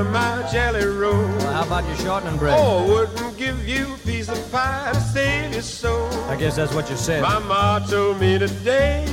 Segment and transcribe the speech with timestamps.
[0.00, 1.12] of my jelly roll.
[1.12, 2.56] Well, how about your shortening bread?
[2.58, 6.08] Oh, wouldn't give you a piece of pie to save your soul.
[6.28, 7.22] I guess that's what you said.
[7.22, 9.04] My ma told me today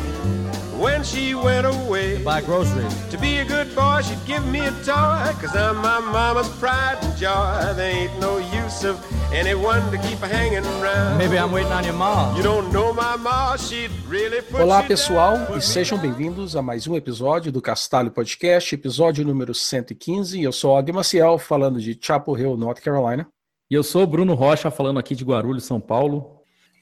[0.77, 2.17] when she went away.
[2.23, 2.93] Buy groceries.
[3.11, 6.97] To be a good boy, she'd give me a toy, cause I'm my mama's pride
[7.01, 7.73] and joy.
[7.75, 8.97] There ain't no use of
[9.33, 11.17] anyone to keep hanging around.
[11.17, 12.35] Maybe I'm waiting on your mom.
[12.37, 15.57] You don't know my ma, she'd really put Olá pessoal down.
[15.57, 20.41] e sejam bem-vindos a mais um episódio do Castalho Podcast, episódio número 115.
[20.41, 23.27] Eu sou Og Maciel, falando de Chapel Hill, North Carolina.
[23.69, 26.37] E eu sou o Bruno Rocha, falando aqui de Guarulhos, São Paulo.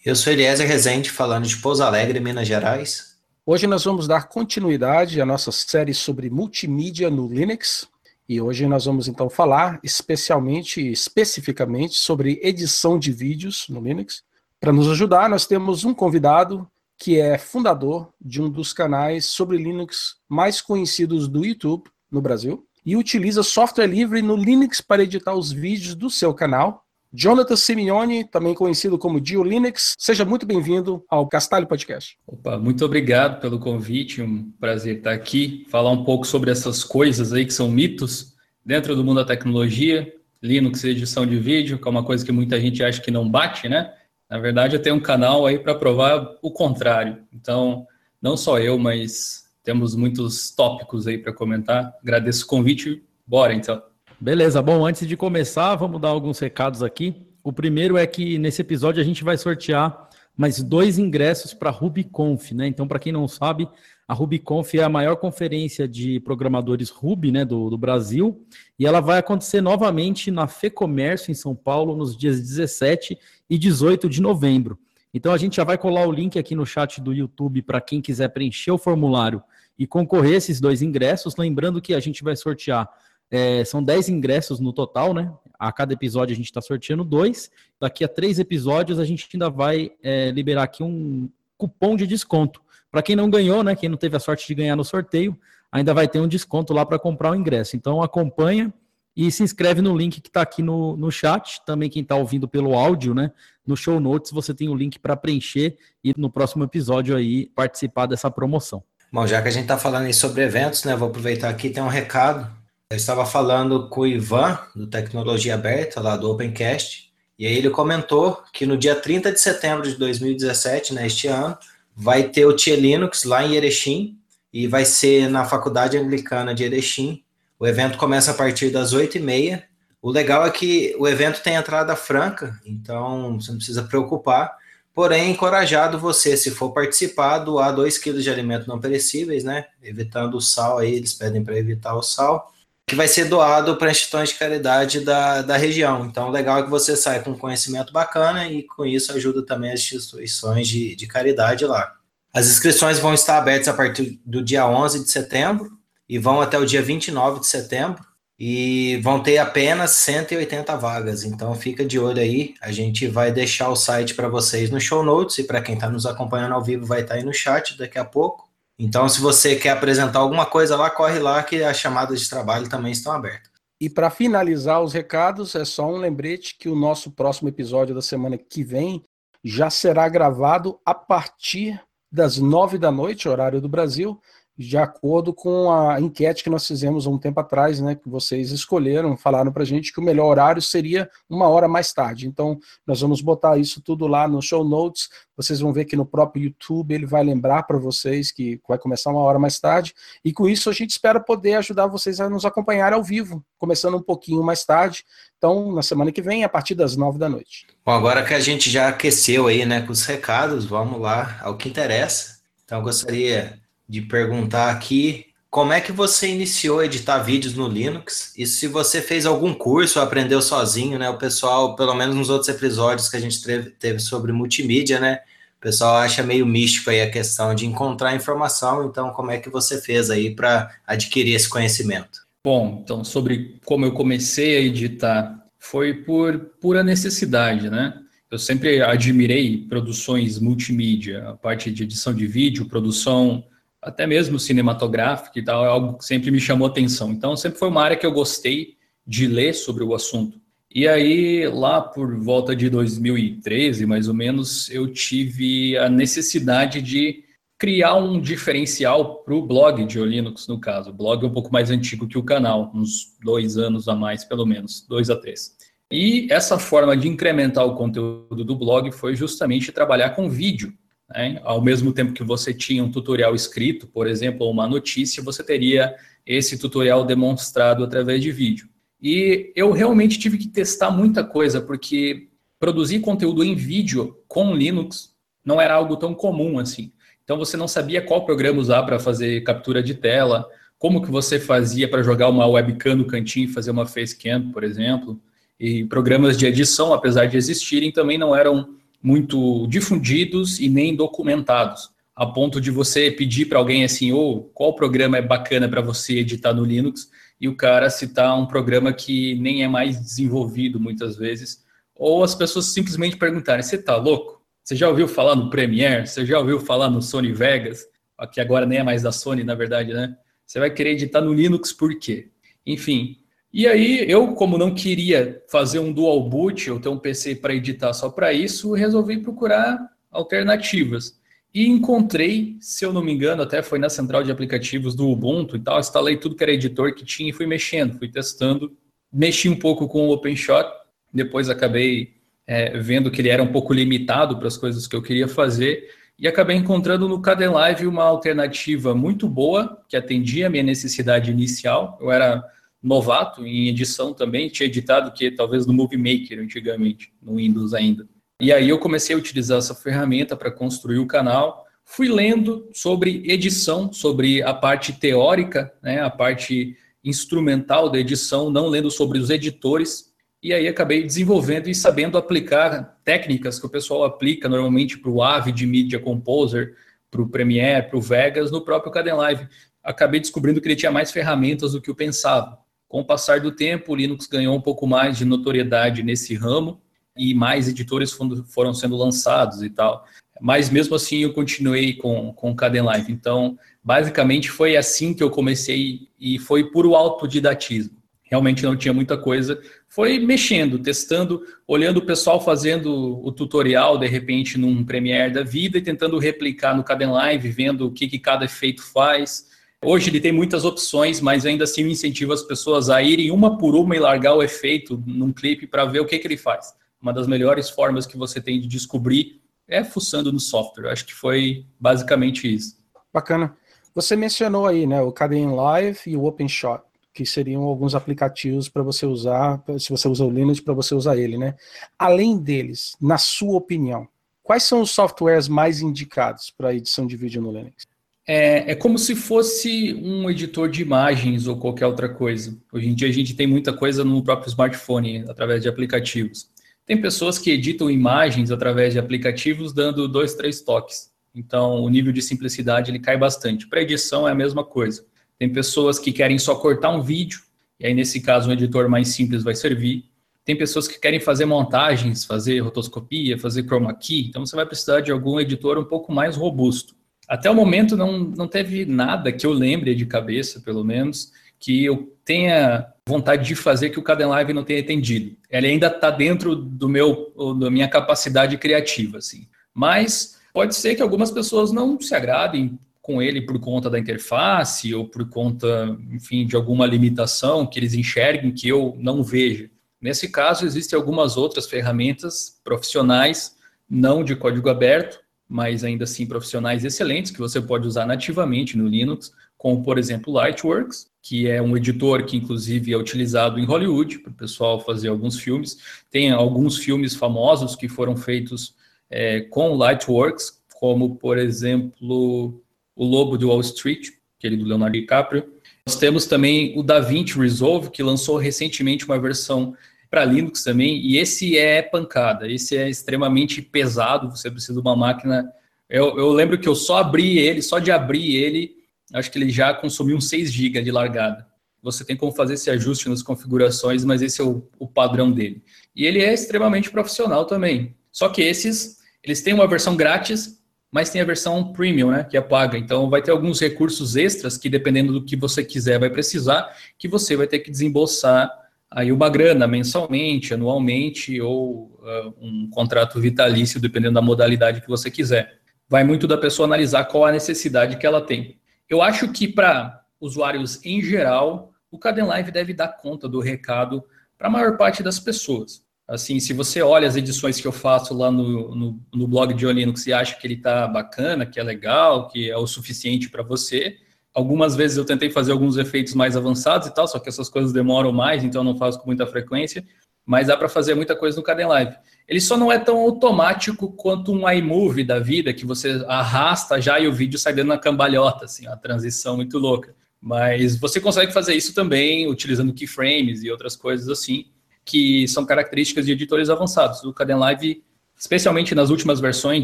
[0.05, 3.14] Eu sou Eliezer Rezende, falando de Pouso Alegre, Minas Gerais.
[3.47, 7.87] Hoje nós vamos dar continuidade à nossa série sobre multimídia no Linux.
[8.27, 14.23] E hoje nós vamos então falar especialmente, especificamente sobre edição de vídeos no Linux.
[14.59, 19.57] Para nos ajudar, nós temos um convidado que é fundador de um dos canais sobre
[19.57, 25.35] Linux mais conhecidos do YouTube no Brasil e utiliza software livre no Linux para editar
[25.35, 26.83] os vídeos do seu canal.
[27.17, 32.17] Jonathan Simeone, também conhecido como Dio Linux, seja muito bem-vindo ao Castalho Podcast.
[32.27, 37.31] Opa, muito obrigado pelo convite, um prazer estar aqui, falar um pouco sobre essas coisas
[37.31, 41.87] aí que são mitos dentro do mundo da tecnologia, Linux e edição de vídeo, que
[41.87, 43.93] é uma coisa que muita gente acha que não bate, né?
[44.29, 47.23] Na verdade, eu tenho um canal aí para provar o contrário.
[47.31, 47.87] Então,
[48.21, 51.93] não só eu, mas temos muitos tópicos aí para comentar.
[52.01, 53.01] Agradeço o convite.
[53.25, 53.81] Bora então.
[54.19, 57.27] Beleza, bom, antes de começar, vamos dar alguns recados aqui.
[57.43, 61.71] O primeiro é que nesse episódio a gente vai sortear mais dois ingressos para a
[61.71, 62.65] RubyConf, né?
[62.65, 63.67] Então, para quem não sabe,
[64.07, 68.41] a RubyConf é a maior conferência de programadores Ruby né, do, do Brasil
[68.79, 73.17] e ela vai acontecer novamente na FEComércio, em São Paulo, nos dias 17
[73.49, 74.79] e 18 de novembro.
[75.13, 78.01] Então, a gente já vai colar o link aqui no chat do YouTube para quem
[78.01, 79.43] quiser preencher o formulário
[79.77, 81.35] e concorrer a esses dois ingressos.
[81.35, 82.89] Lembrando que a gente vai sortear
[83.29, 85.31] é, são 10 ingressos no total, né?
[85.57, 87.49] A cada episódio a gente está sorteando dois.
[87.79, 92.61] Daqui a três episódios a gente ainda vai é, liberar aqui um cupom de desconto.
[92.91, 93.75] Para quem não ganhou, né?
[93.75, 95.37] Quem não teve a sorte de ganhar no sorteio,
[95.71, 97.75] ainda vai ter um desconto lá para comprar o ingresso.
[97.75, 98.73] Então acompanha
[99.15, 101.61] e se inscreve no link que está aqui no, no chat.
[101.65, 103.31] Também quem está ouvindo pelo áudio, né?
[103.65, 108.05] No show notes você tem o link para preencher e no próximo episódio aí participar
[108.05, 108.83] dessa promoção.
[109.11, 110.95] Bom, já que a gente está falando aí sobre eventos, né?
[110.95, 112.49] Vou aproveitar aqui tem um recado
[112.91, 117.71] eu estava falando com o Ivan, do Tecnologia Aberta, lá do Opencast, e aí ele
[117.71, 121.57] comentou que no dia 30 de setembro de 2017, né, este ano,
[121.95, 124.19] vai ter o Tia Linux lá em Erechim,
[124.53, 127.21] e vai ser na Faculdade Anglicana de Erechim.
[127.59, 129.63] O evento começa a partir das 8h30.
[130.01, 134.55] O legal é que o evento tem entrada franca, então você não precisa preocupar.
[134.93, 139.65] Porém, encorajado você, se for participar, doar 2 kg de alimentos não perecíveis, né?
[139.83, 142.53] Evitando o sal aí, eles pedem para evitar o sal
[142.87, 146.05] que vai ser doado para instituições de caridade da, da região.
[146.05, 149.79] Então, legal é que você sai com conhecimento bacana e com isso ajuda também as
[149.79, 151.93] instituições de, de caridade lá.
[152.31, 155.71] As inscrições vão estar abertas a partir do dia 11 de setembro
[156.07, 158.05] e vão até o dia 29 de setembro
[158.37, 161.23] e vão ter apenas 180 vagas.
[161.23, 162.53] Então, fica de olho aí.
[162.61, 165.89] A gente vai deixar o site para vocês no show notes e para quem está
[165.89, 168.44] nos acompanhando ao vivo vai estar aí no chat daqui a pouco.
[168.77, 172.69] Então, se você quer apresentar alguma coisa lá, corre lá que as chamadas de trabalho
[172.69, 173.49] também estão abertas.
[173.79, 178.01] E para finalizar os recados, é só um lembrete que o nosso próximo episódio da
[178.01, 179.03] semana que vem
[179.43, 181.81] já será gravado a partir
[182.11, 184.19] das nove da noite, horário do Brasil,
[184.57, 188.51] de acordo com a enquete que nós fizemos há um tempo atrás, né, que vocês
[188.51, 192.27] escolheram, falaram para a gente que o melhor horário seria uma hora mais tarde.
[192.27, 192.57] Então,
[192.87, 195.09] nós vamos botar isso tudo lá no show notes.
[195.35, 199.11] Vocês vão ver que no próprio YouTube ele vai lembrar para vocês que vai começar
[199.11, 199.93] uma hora mais tarde.
[200.23, 203.97] E com isso a gente espera poder ajudar vocês a nos acompanhar ao vivo, começando
[203.97, 205.03] um pouquinho mais tarde.
[205.37, 207.67] Então, na semana que vem, a partir das nove da noite.
[207.85, 211.57] Bom, agora que a gente já aqueceu aí, né, com os recados, vamos lá ao
[211.57, 212.39] que interessa.
[212.63, 217.69] Então, eu gostaria de perguntar aqui como é que você iniciou a editar vídeos no
[217.69, 221.09] Linux e se você fez algum curso ou aprendeu sozinho, né?
[221.09, 225.19] O pessoal, pelo menos nos outros episódios que a gente teve, teve sobre multimídia, né?
[225.57, 229.49] O pessoal acha meio místico aí a questão de encontrar informação, então como é que
[229.49, 232.25] você fez aí para adquirir esse conhecimento?
[232.43, 237.93] Bom, então sobre como eu comecei a editar, foi por pura necessidade, né?
[238.29, 243.45] Eu sempre admirei produções multimídia, a parte de edição de vídeo, produção
[243.85, 247.11] até mesmo cinematográfica e tal, é algo que sempre me chamou atenção.
[247.11, 250.41] Então, sempre foi uma área que eu gostei de ler sobre o assunto.
[250.73, 257.23] E aí, lá por volta de 2013, mais ou menos, eu tive a necessidade de
[257.57, 260.89] criar um diferencial para o blog de Linux, no caso.
[260.89, 264.25] O blog é um pouco mais antigo que o canal, uns dois anos a mais,
[264.25, 265.55] pelo menos, dois a três.
[265.91, 270.73] E essa forma de incrementar o conteúdo do blog foi justamente trabalhar com vídeo.
[271.09, 271.39] Né?
[271.43, 275.95] Ao mesmo tempo que você tinha um tutorial escrito, por exemplo, uma notícia, você teria
[276.25, 278.67] esse tutorial demonstrado através de vídeo.
[279.01, 282.29] E eu realmente tive que testar muita coisa, porque
[282.59, 286.91] produzir conteúdo em vídeo com Linux não era algo tão comum assim.
[287.23, 291.39] Então você não sabia qual programa usar para fazer captura de tela, como que você
[291.39, 295.19] fazia para jogar uma webcam no cantinho e fazer uma facecam, por exemplo.
[295.59, 301.91] E programas de edição, apesar de existirem, também não eram muito difundidos e nem documentados,
[302.15, 305.79] a ponto de você pedir para alguém assim, ou oh, qual programa é bacana para
[305.79, 310.79] você editar no Linux, e o cara citar um programa que nem é mais desenvolvido
[310.79, 311.63] muitas vezes,
[311.95, 314.41] ou as pessoas simplesmente perguntarem, você está louco?
[314.63, 316.07] Você já ouviu falar no Premiere?
[316.07, 317.85] Você já ouviu falar no Sony Vegas?
[318.33, 320.17] Que agora nem é mais da Sony, na verdade, né?
[320.45, 322.29] Você vai querer editar no Linux por quê?
[322.65, 323.17] Enfim.
[323.57, 327.55] E aí, eu, como não queria fazer um dual boot ou ter um PC para
[327.55, 329.79] editar só para isso, resolvi procurar
[330.11, 331.17] alternativas.
[331.53, 335.55] E encontrei, se eu não me engano, até foi na central de aplicativos do Ubuntu
[335.55, 338.75] e tal, instalei tudo que era editor que tinha e fui mexendo, fui testando.
[339.09, 340.67] Mexi um pouco com o OpenShot,
[341.13, 342.13] depois acabei
[342.45, 345.89] é, vendo que ele era um pouco limitado para as coisas que eu queria fazer
[346.19, 351.97] e acabei encontrando no Kdenlive uma alternativa muito boa que atendia a minha necessidade inicial.
[352.01, 352.43] Eu era
[352.85, 358.07] novato em edição também, tinha editado que talvez no Movie Maker antigamente, no Windows ainda.
[358.39, 361.65] E aí eu comecei a utilizar essa ferramenta para construir o canal.
[361.83, 368.67] Fui lendo sobre edição, sobre a parte teórica, né, a parte instrumental da edição, não
[368.67, 374.03] lendo sobre os editores, e aí acabei desenvolvendo e sabendo aplicar técnicas que o pessoal
[374.03, 376.75] aplica normalmente para o Avid Media Composer,
[377.09, 379.47] para o Premiere, para o Vegas, no próprio Kdenlive.
[379.83, 382.64] Acabei descobrindo que ele tinha mais ferramentas do que eu pensava.
[382.87, 386.81] Com o passar do tempo, o Linux ganhou um pouco mais de notoriedade nesse ramo
[387.17, 388.15] e mais editores
[388.47, 390.05] foram sendo lançados e tal.
[390.41, 393.11] Mas mesmo assim eu continuei com, com o Kdenlive.
[393.11, 399.17] Então, basicamente foi assim que eu comecei e foi puro autodidatismo realmente não tinha muita
[399.17, 399.61] coisa.
[399.87, 405.77] Foi mexendo, testando, olhando o pessoal fazendo o tutorial, de repente, num Premiere da vida
[405.77, 409.47] e tentando replicar no Kdenlive, vendo o que, que cada efeito faz.
[409.85, 413.55] Hoje ele tem muitas opções, mas ainda assim eu incentivo as pessoas a irem uma
[413.55, 416.73] por uma e largar o efeito num clipe para ver o que, que ele faz.
[416.99, 420.91] Uma das melhores formas que você tem de descobrir é fuçando no software.
[420.91, 422.77] Acho que foi basicamente isso.
[423.13, 423.55] Bacana.
[423.93, 426.81] Você mencionou aí, né, o Kdenlive e o OpenShot
[427.13, 431.15] que seriam alguns aplicativos para você usar, se você usa o Linux, para você usar
[431.15, 431.55] ele, né?
[431.97, 434.05] Além deles, na sua opinião,
[434.43, 437.87] quais são os softwares mais indicados para edição de vídeo no Linux?
[438.27, 442.57] É, é, como se fosse um editor de imagens ou qualquer outra coisa.
[442.73, 446.49] Hoje em dia a gente tem muita coisa no próprio smartphone, através de aplicativos.
[446.87, 451.11] Tem pessoas que editam imagens através de aplicativos dando dois, três toques.
[451.35, 453.67] Então o nível de simplicidade ele cai bastante.
[453.67, 455.05] Para edição é a mesma coisa.
[455.37, 457.41] Tem pessoas que querem só cortar um vídeo,
[457.79, 460.05] e aí nesse caso um editor mais simples vai servir.
[460.43, 465.01] Tem pessoas que querem fazer montagens, fazer rotoscopia, fazer chroma key, então você vai precisar
[465.01, 466.95] de algum editor um pouco mais robusto.
[467.27, 471.83] Até o momento não, não teve nada que eu lembre de cabeça, pelo menos, que
[471.83, 475.35] eu tenha vontade de fazer que o Kdenlive não tenha entendido.
[475.49, 479.47] Ele ainda está dentro do meu, da minha capacidade criativa, assim.
[479.73, 484.93] Mas pode ser que algumas pessoas não se agradem com ele por conta da interface
[484.93, 489.69] ou por conta, enfim, de alguma limitação que eles enxerguem que eu não vejo.
[490.01, 493.55] Nesse caso, existem algumas outras ferramentas profissionais,
[493.87, 498.87] não de código aberto, mas ainda assim profissionais excelentes que você pode usar nativamente no
[498.87, 504.19] Linux, como por exemplo Lightworks, que é um editor que inclusive é utilizado em Hollywood
[504.19, 505.77] para o pessoal fazer alguns filmes.
[506.11, 508.75] Tem alguns filmes famosos que foram feitos
[509.09, 512.61] é, com Lightworks, como por exemplo
[512.95, 515.51] o Lobo de Wall Street, aquele do Leonardo DiCaprio.
[515.87, 519.75] Nós temos também o DaVinci Resolve, que lançou recentemente uma versão
[520.15, 524.95] para Linux também, e esse é pancada, esse é extremamente pesado, você precisa de uma
[524.95, 525.51] máquina...
[525.89, 528.71] Eu, eu lembro que eu só abri ele, só de abrir ele,
[529.13, 531.45] acho que ele já consumiu uns 6 GB de largada.
[531.83, 535.61] Você tem como fazer esse ajuste nas configurações, mas esse é o, o padrão dele.
[535.93, 537.93] E ele é extremamente profissional também.
[538.09, 540.63] Só que esses, eles têm uma versão grátis
[540.95, 542.77] mas tem a versão premium, né, que é paga.
[542.77, 547.05] Então vai ter alguns recursos extras que dependendo do que você quiser vai precisar, que
[547.05, 548.49] você vai ter que desembolsar
[548.95, 555.11] aí uma grana mensalmente, anualmente ou uh, um contrato vitalício, dependendo da modalidade que você
[555.11, 555.59] quiser.
[555.89, 558.57] vai muito da pessoa analisar qual a necessidade que ela tem.
[558.89, 564.01] Eu acho que para usuários em geral, o Caden Live deve dar conta do recado
[564.37, 565.83] para a maior parte das pessoas.
[566.07, 569.65] Assim, se você olha as edições que eu faço lá no, no, no blog de
[569.65, 573.43] Linux e acha que ele está bacana, que é legal, que é o suficiente para
[573.43, 573.97] você,
[574.35, 577.71] algumas vezes eu tentei fazer alguns efeitos mais avançados e tal, só que essas coisas
[577.71, 579.83] demoram mais, então eu não faço com muita frequência,
[580.25, 581.95] mas dá para fazer muita coisa no Caden Live.
[582.27, 586.99] Ele só não é tão automático quanto um iMovie da vida, que você arrasta já
[586.99, 589.95] e o vídeo sai dando na cambalhota, assim, uma transição muito louca.
[590.19, 594.45] Mas você consegue fazer isso também utilizando keyframes e outras coisas assim,
[594.83, 597.03] que são características de editores avançados.
[597.03, 597.83] O Kdenlive,
[598.17, 599.63] especialmente nas últimas versões,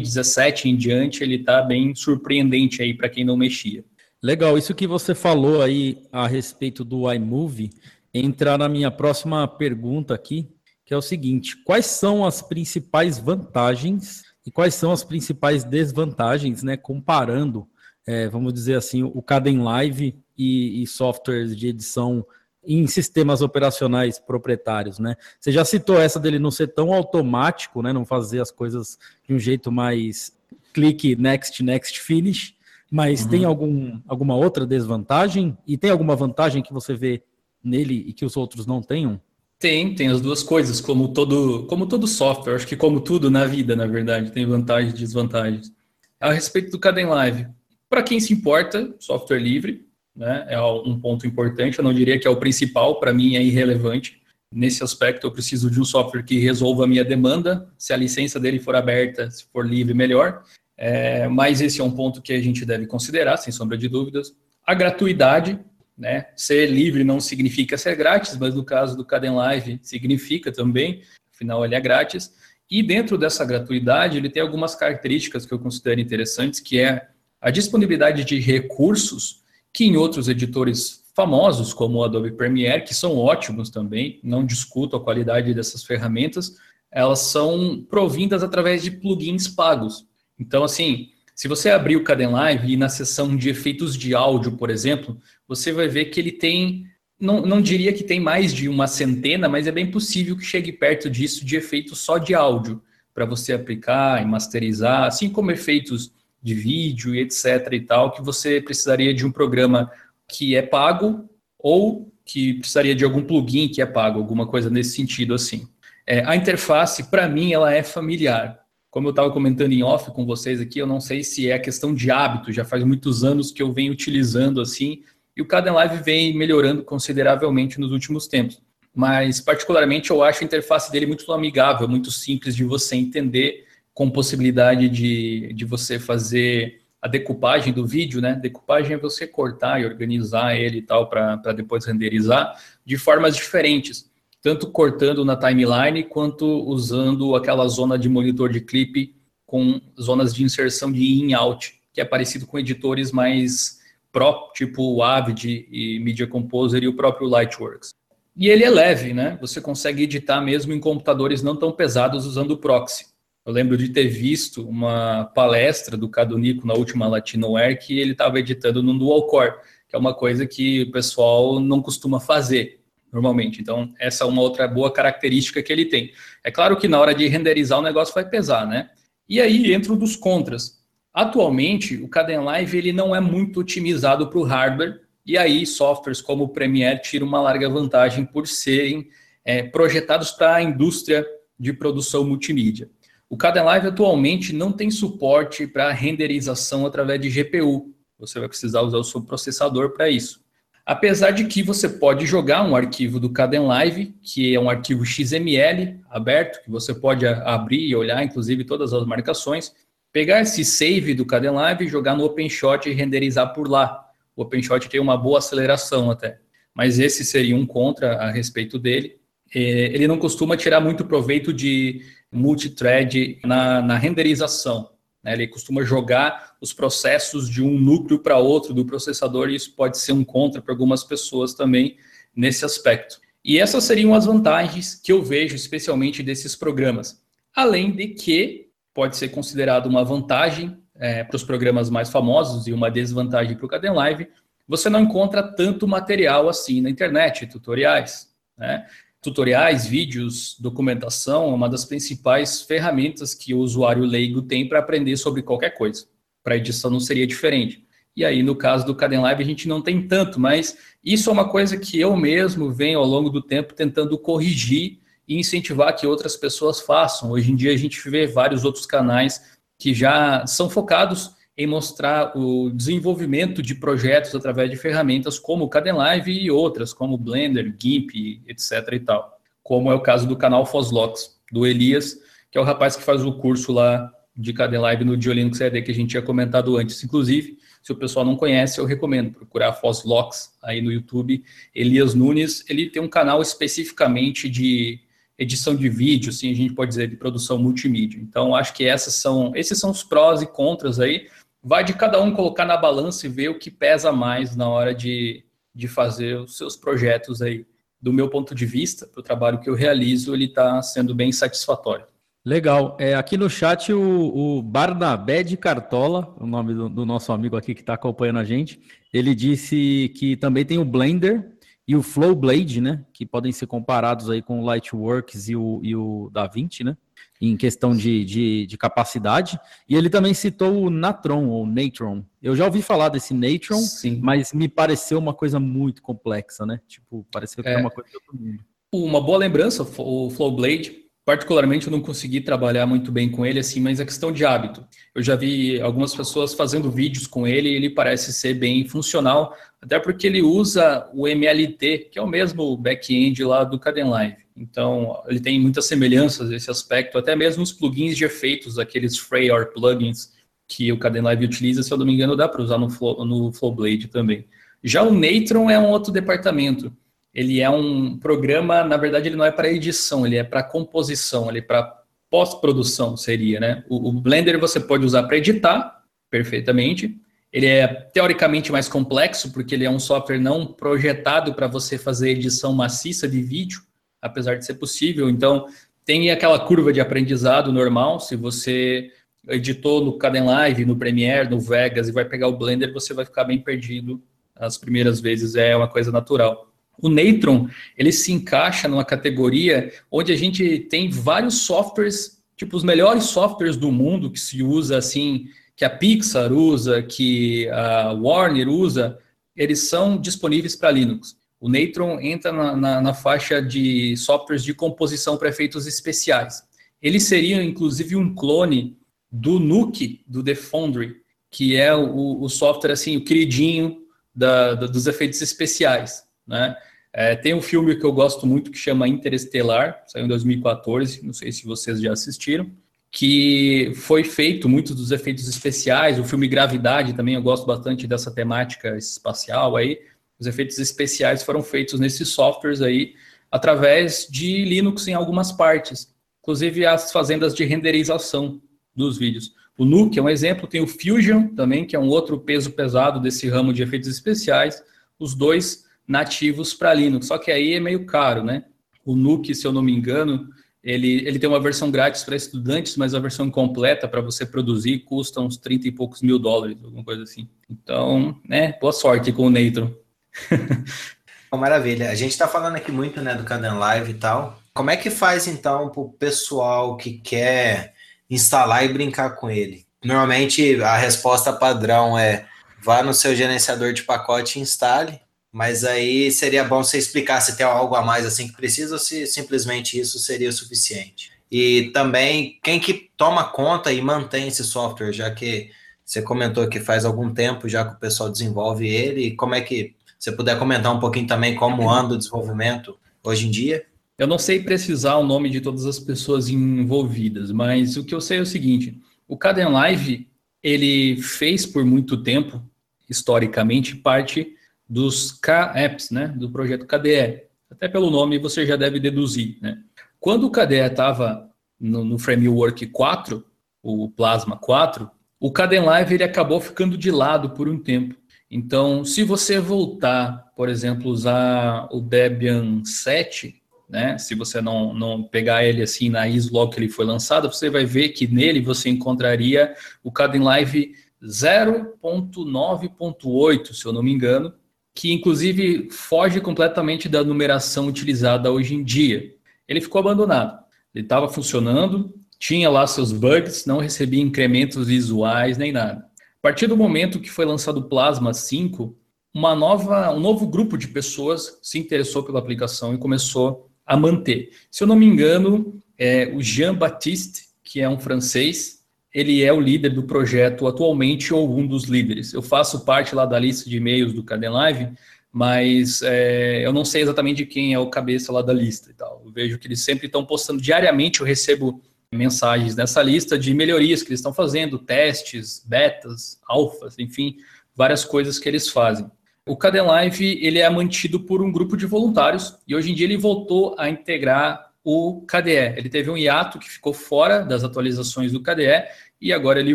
[0.00, 3.84] 17 em diante, ele está bem surpreendente aí para quem não mexia.
[4.22, 7.72] Legal, isso que você falou aí a respeito do iMovie
[8.14, 10.48] entra na minha próxima pergunta aqui,
[10.84, 16.62] que é o seguinte: quais são as principais vantagens e quais são as principais desvantagens,
[16.62, 16.76] né?
[16.76, 17.66] Comparando,
[18.06, 22.24] é, vamos dizer assim, o Kdenlive e, e softwares de edição
[22.64, 25.16] em sistemas operacionais proprietários, né?
[25.40, 27.92] Você já citou essa dele não ser tão automático, né?
[27.92, 30.32] Não fazer as coisas de um jeito mais
[30.72, 32.54] clique next, next, finish.
[32.92, 33.28] Mas uhum.
[33.30, 35.56] tem algum, alguma outra desvantagem?
[35.66, 37.22] E tem alguma vantagem que você vê
[37.64, 39.18] nele e que os outros não tenham?
[39.58, 43.46] Tem, tem as duas coisas, como todo, como todo software, acho que como tudo na
[43.46, 45.72] vida, na verdade, tem vantagens e desvantagens.
[46.20, 47.46] A respeito do Caden Live,
[47.88, 50.44] para quem se importa, software livre, né?
[50.48, 51.78] É um ponto importante.
[51.78, 54.20] Eu não diria que é o principal, para mim é irrelevante.
[54.54, 57.72] Nesse aspecto, eu preciso de um software que resolva a minha demanda.
[57.78, 60.42] Se a licença dele for aberta, se for livre, melhor.
[60.76, 64.34] É, mas esse é um ponto que a gente deve considerar, sem sombra de dúvidas.
[64.64, 65.58] A gratuidade,
[65.96, 66.26] né?
[66.36, 71.02] Ser livre não significa ser grátis, mas no caso do Caden Live significa também,
[71.32, 72.32] afinal ele é grátis.
[72.70, 77.08] E dentro dessa gratuidade, ele tem algumas características que eu considero interessantes, que é
[77.40, 83.16] a disponibilidade de recursos que em outros editores famosos, como o Adobe Premiere, que são
[83.18, 86.56] ótimos também, não discuto a qualidade dessas ferramentas,
[86.90, 90.06] elas são provindas através de plugins pagos.
[90.38, 94.70] Então, assim, se você abrir o Kdenlive e na seção de efeitos de áudio, por
[94.70, 96.86] exemplo, você vai ver que ele tem,
[97.18, 100.72] não, não diria que tem mais de uma centena, mas é bem possível que chegue
[100.72, 102.82] perto disso de efeitos só de áudio,
[103.14, 106.12] para você aplicar e masterizar, assim como efeitos
[106.42, 109.90] de vídeo e etc e tal, que você precisaria de um programa
[110.28, 114.96] que é pago ou que precisaria de algum plugin que é pago, alguma coisa nesse
[114.96, 115.68] sentido assim.
[116.06, 118.61] É, a interface, para mim, ela é familiar.
[118.92, 121.94] Como eu estava comentando em off com vocês aqui, eu não sei se é questão
[121.94, 125.02] de hábito, já faz muitos anos que eu venho utilizando assim,
[125.34, 128.60] e o Caden Live vem melhorando consideravelmente nos últimos tempos.
[128.94, 134.10] Mas, particularmente, eu acho a interface dele muito amigável, muito simples de você entender com
[134.10, 138.34] possibilidade de, de você fazer a decupagem do vídeo, né?
[138.34, 144.11] Decupagem é você cortar e organizar ele e tal para depois renderizar de formas diferentes,
[144.42, 149.14] tanto cortando na timeline quanto usando aquela zona de monitor de clipe
[149.46, 153.80] com zonas de inserção de in e out, que é parecido com editores mais
[154.10, 157.90] pro, tipo o Avid e Media Composer e o próprio Lightworks.
[158.34, 159.38] E ele é leve, né?
[159.40, 163.06] Você consegue editar mesmo em computadores não tão pesados usando o proxy.
[163.44, 168.12] Eu lembro de ter visto uma palestra do Cado Nico na última Latinoair que ele
[168.12, 169.54] estava editando no dual core,
[169.88, 172.81] que é uma coisa que o pessoal não costuma fazer
[173.12, 173.60] normalmente.
[173.60, 176.12] Então, essa é uma outra boa característica que ele tem.
[176.42, 178.90] É claro que na hora de renderizar o negócio vai pesar, né?
[179.28, 180.80] E aí entra um dos contras.
[181.12, 186.44] Atualmente, o Kdenlive ele não é muito otimizado para o hardware, e aí softwares como
[186.44, 189.08] o Premiere tiram uma larga vantagem por serem
[189.44, 191.24] é, projetados para a indústria
[191.58, 192.90] de produção multimídia.
[193.28, 197.94] O Kdenlive atualmente não tem suporte para renderização através de GPU.
[198.18, 200.41] Você vai precisar usar o seu processador para isso.
[200.84, 206.00] Apesar de que você pode jogar um arquivo do Kdenlive, que é um arquivo XML
[206.10, 209.72] aberto, que você pode abrir e olhar, inclusive, todas as marcações,
[210.12, 214.04] pegar esse save do Kdenlive, jogar no OpenShot e renderizar por lá.
[214.34, 216.38] O OpenShot tem uma boa aceleração até,
[216.74, 219.16] mas esse seria um contra a respeito dele.
[219.54, 224.91] É, ele não costuma tirar muito proveito de multithread na, na renderização.
[225.22, 225.34] Né?
[225.34, 229.98] Ele costuma jogar os processos de um núcleo para outro do processador e isso pode
[229.98, 231.96] ser um contra para algumas pessoas também
[232.34, 233.20] nesse aspecto.
[233.44, 237.20] E essas seriam as vantagens que eu vejo especialmente desses programas.
[237.54, 242.72] Além de que pode ser considerado uma vantagem é, para os programas mais famosos e
[242.72, 244.28] uma desvantagem para o Caden Live,
[244.68, 248.32] você não encontra tanto material assim na internet, tutoriais.
[248.56, 248.86] Né?
[249.22, 255.16] Tutoriais, vídeos, documentação é uma das principais ferramentas que o usuário leigo tem para aprender
[255.16, 256.06] sobre qualquer coisa.
[256.42, 257.86] para edição não seria diferente.
[258.16, 261.32] E aí, no caso do Caden Live, a gente não tem tanto, mas isso é
[261.32, 266.04] uma coisa que eu mesmo venho ao longo do tempo tentando corrigir e incentivar que
[266.04, 267.30] outras pessoas façam.
[267.30, 272.36] Hoje em dia, a gente vê vários outros canais que já são focados em mostrar
[272.36, 277.74] o desenvolvimento de projetos através de ferramentas como o Caden Live e outras, como Blender,
[277.78, 278.88] GIMP, etc.
[278.92, 279.38] e tal.
[279.62, 282.18] Como é o caso do canal Foslox, do Elias,
[282.50, 285.82] que é o rapaz que faz o curso lá de Caden Live no Diolinux ED
[285.82, 287.04] que a gente tinha comentado antes.
[287.04, 291.44] Inclusive, se o pessoal não conhece, eu recomendo procurar Foslox aí no YouTube.
[291.74, 295.00] Elias Nunes, ele tem um canal especificamente de
[295.38, 298.20] edição de vídeo, assim, a gente pode dizer, de produção multimídia.
[298.20, 301.26] Então, acho que essas são, esses são os prós e contras aí.
[301.62, 304.94] Vai de cada um colocar na balança e ver o que pesa mais na hora
[304.94, 307.64] de, de fazer os seus projetos aí.
[308.00, 312.04] Do meu ponto de vista, o trabalho que eu realizo, ele está sendo bem satisfatório.
[312.44, 312.96] Legal.
[312.98, 317.56] É, aqui no chat, o, o Barnabé de Cartola, o nome do, do nosso amigo
[317.56, 318.80] aqui que está acompanhando a gente,
[319.12, 321.52] ele disse que também tem o Blender
[321.86, 323.04] e o Flowblade, né?
[323.12, 326.96] Que podem ser comparados aí com o Lightworks e o, e o DaVinci, né?
[327.44, 329.58] Em questão de, de, de, capacidade.
[329.88, 332.24] E ele também citou o Natron, ou Natron.
[332.40, 334.20] Eu já ouvi falar desse Natron, Sim.
[334.22, 336.80] mas me pareceu uma coisa muito complexa, né?
[336.86, 338.64] Tipo, pareceu que é, uma coisa de outro mundo.
[338.94, 343.80] Uma boa lembrança, o Flowblade, Particularmente, eu não consegui trabalhar muito bem com ele, assim,
[343.80, 344.84] mas é questão de hábito.
[345.14, 349.56] Eu já vi algumas pessoas fazendo vídeos com ele e ele parece ser bem funcional,
[349.80, 354.41] até porque ele usa o MLT, que é o mesmo back-end lá do Caden Live.
[354.56, 359.72] Então, ele tem muitas semelhanças nesse aspecto, até mesmo os plugins de efeitos, aqueles Freyr
[359.72, 360.32] plugins
[360.68, 363.52] que o Live utiliza, se eu não me engano, dá para usar no, Flow, no
[363.52, 364.46] Flowblade também.
[364.82, 366.92] Já o Natron é um outro departamento
[367.34, 371.48] ele é um programa, na verdade, ele não é para edição, ele é para composição,
[371.48, 373.84] ele é para pós-produção, seria, né?
[373.88, 377.18] O, o, Blender você pode usar para editar perfeitamente.
[377.52, 382.30] Ele é teoricamente mais complexo, porque ele é um software não projetado para você fazer
[382.30, 383.82] edição maciça de vídeo,
[384.22, 385.28] apesar de ser possível.
[385.28, 385.66] Então,
[386.04, 388.20] tem aquela curva de aprendizado normal.
[388.20, 389.10] Se você
[389.48, 393.24] editou no Caden Live, no Premiere, no Vegas e vai pegar o Blender, você vai
[393.24, 394.22] ficar bem perdido
[394.54, 396.72] as primeiras vezes, é uma coisa natural.
[397.00, 402.84] O Neutron, ele se encaixa numa categoria onde a gente tem vários softwares, tipo os
[402.84, 408.68] melhores softwares do mundo que se usa assim, que a Pixar usa, que a Warner
[408.68, 409.18] usa,
[409.56, 411.36] eles são disponíveis para Linux.
[411.62, 416.64] O Neutron entra na, na, na, faixa de softwares de composição para efeitos especiais.
[417.00, 418.98] Ele seria, inclusive, um clone
[419.30, 423.98] do Nuke, do The Foundry, que é o, o software, assim, o queridinho
[424.34, 426.24] da, da, dos efeitos especiais.
[426.44, 426.74] Né?
[427.12, 431.32] É, tem um filme que eu gosto muito que chama Interestelar, saiu em 2014, não
[431.32, 432.68] sei se vocês já assistiram,
[433.08, 438.32] que foi feito muitos dos efeitos especiais, o filme Gravidade também, eu gosto bastante dessa
[438.32, 440.00] temática espacial aí,
[440.42, 443.14] os efeitos especiais foram feitos nesses softwares aí,
[443.50, 448.60] através de Linux em algumas partes, inclusive as fazendas de renderização
[448.94, 449.54] dos vídeos.
[449.78, 453.20] O Nuke é um exemplo, tem o Fusion também, que é um outro peso pesado
[453.20, 454.82] desse ramo de efeitos especiais,
[455.18, 457.26] os dois nativos para Linux.
[457.26, 458.64] Só que aí é meio caro, né?
[459.04, 460.48] O Nuke, se eu não me engano,
[460.82, 465.00] ele, ele tem uma versão grátis para estudantes, mas a versão completa para você produzir
[465.00, 467.48] custa uns 30 e poucos mil dólares, alguma coisa assim.
[467.70, 470.01] Então, né, boa sorte com o Neutron.
[471.56, 472.10] Maravilha.
[472.10, 474.58] A gente está falando aqui muito né, do Caden Live e tal.
[474.74, 477.94] Como é que faz então para o pessoal que quer
[478.28, 479.86] instalar e brincar com ele?
[480.02, 482.46] Normalmente a resposta padrão é
[482.82, 485.20] vá no seu gerenciador de pacote e instale.
[485.52, 488.98] Mas aí seria bom você explicar se tem algo a mais assim que precisa ou
[488.98, 491.30] se simplesmente isso seria o suficiente.
[491.50, 495.70] E também quem que toma conta e mantém esse software, já que
[496.02, 499.94] você comentou que faz algum tempo já que o pessoal desenvolve ele, como é que
[500.22, 503.84] você puder comentar um pouquinho também como anda o desenvolvimento hoje em dia?
[504.16, 508.20] Eu não sei precisar o nome de todas as pessoas envolvidas, mas o que eu
[508.20, 510.28] sei é o seguinte: o Caden Live
[510.62, 512.62] ele fez por muito tempo,
[513.10, 514.54] historicamente, parte
[514.88, 517.42] dos K-Apps, né, do projeto KDE.
[517.68, 519.58] Até pelo nome você já deve deduzir.
[519.60, 519.78] Né?
[520.20, 523.44] Quando o KDE estava no, no, Framework 4,
[523.82, 528.14] o Plasma 4, o Kdenlive ele acabou ficando de lado por um tempo.
[528.54, 535.22] Então, se você voltar, por exemplo, usar o Debian 7, né, se você não, não
[535.22, 538.60] pegar ele assim na ISO logo que ele foi lançado, você vai ver que nele
[538.60, 540.92] você encontraria o Kdenlive
[541.24, 544.52] 0.9.8, se eu não me engano,
[544.94, 549.34] que inclusive foge completamente da numeração utilizada hoje em dia.
[549.66, 550.62] Ele ficou abandonado.
[550.94, 556.11] Ele estava funcionando, tinha lá seus bugs, não recebia incrementos visuais nem nada.
[556.42, 558.94] Partir do momento que foi lançado o Plasma 5,
[559.32, 564.50] uma nova, um novo grupo de pessoas se interessou pela aplicação e começou a manter.
[564.70, 568.82] Se eu não me engano, é o Jean Baptiste, que é um francês,
[569.14, 572.32] ele é o líder do projeto atualmente ou um dos líderes.
[572.32, 574.88] Eu faço parte lá da lista de e-mails do Caden Live,
[575.30, 579.22] mas é, eu não sei exatamente quem é o cabeça lá da lista e tal.
[579.24, 581.80] Eu vejo que eles sempre estão postando diariamente, eu recebo
[582.12, 587.36] mensagens nessa lista de melhorias que eles estão fazendo, testes, betas, alfas, enfim,
[587.74, 589.10] várias coisas que eles fazem.
[589.48, 593.06] O Caden Live ele é mantido por um grupo de voluntários e hoje em dia
[593.06, 595.74] ele voltou a integrar o KDE.
[595.76, 598.84] Ele teve um hiato que ficou fora das atualizações do KDE
[599.20, 599.74] e agora ele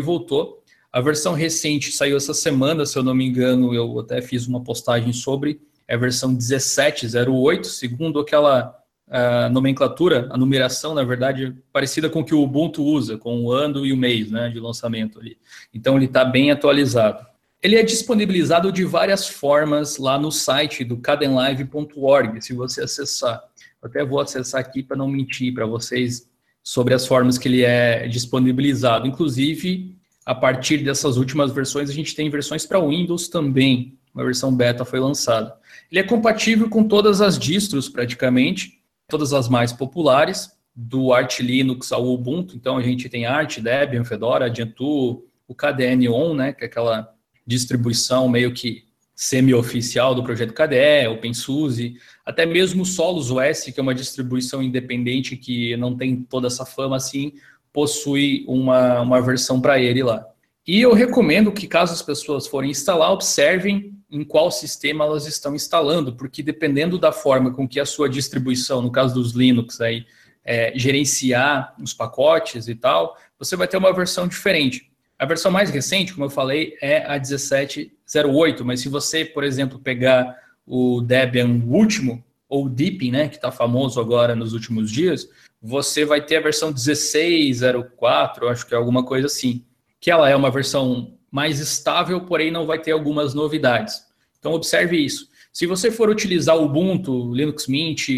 [0.00, 0.62] voltou.
[0.90, 4.62] A versão recente saiu essa semana, se eu não me engano, eu até fiz uma
[4.62, 8.74] postagem sobre, é a versão 1708, segundo aquela
[9.08, 13.52] uh, nomenclatura, a numeração, na verdade, parecida com o que o Ubuntu usa, com o
[13.52, 15.36] ano e o mês né, de lançamento ali.
[15.72, 17.26] Então ele está bem atualizado.
[17.60, 23.42] Ele é disponibilizado de várias formas lá no site do cadenlive.org, se você acessar.
[23.82, 26.28] Eu até vou acessar aqui para não mentir para vocês
[26.62, 29.08] sobre as formas que ele é disponibilizado.
[29.08, 33.98] Inclusive, a partir dessas últimas versões, a gente tem versões para Windows também.
[34.14, 35.56] Uma versão beta foi lançada.
[35.90, 38.77] Ele é compatível com todas as distros, praticamente,
[39.08, 42.54] todas as mais populares, do Arch Linux ao Ubuntu.
[42.54, 47.12] Então, a gente tem Arch, Debian, Fedora, Gentoo, o KDN On, né, que é aquela
[47.44, 48.84] distribuição meio que
[49.16, 55.36] semi-oficial do projeto KDE, OpenSUSE, até mesmo o Solus OS, que é uma distribuição independente
[55.36, 57.32] que não tem toda essa fama assim,
[57.72, 60.24] possui uma, uma versão para ele lá.
[60.64, 65.54] E eu recomendo que, caso as pessoas forem instalar, observem em qual sistema elas estão
[65.54, 70.06] instalando, porque dependendo da forma com que a sua distribuição, no caso dos Linux, aí,
[70.44, 74.90] é, gerenciar os pacotes e tal, você vai ter uma versão diferente.
[75.18, 79.78] A versão mais recente, como eu falei, é a 1708, mas se você, por exemplo,
[79.78, 80.34] pegar
[80.66, 85.28] o Debian último, ou Deepin, né, que está famoso agora nos últimos dias,
[85.60, 89.64] você vai ter a versão 1604, acho que é alguma coisa assim,
[90.00, 94.06] que ela é uma versão mais estável, porém não vai ter algumas novidades.
[94.38, 95.28] Então observe isso.
[95.52, 98.08] Se você for utilizar o Ubuntu, Linux Mint,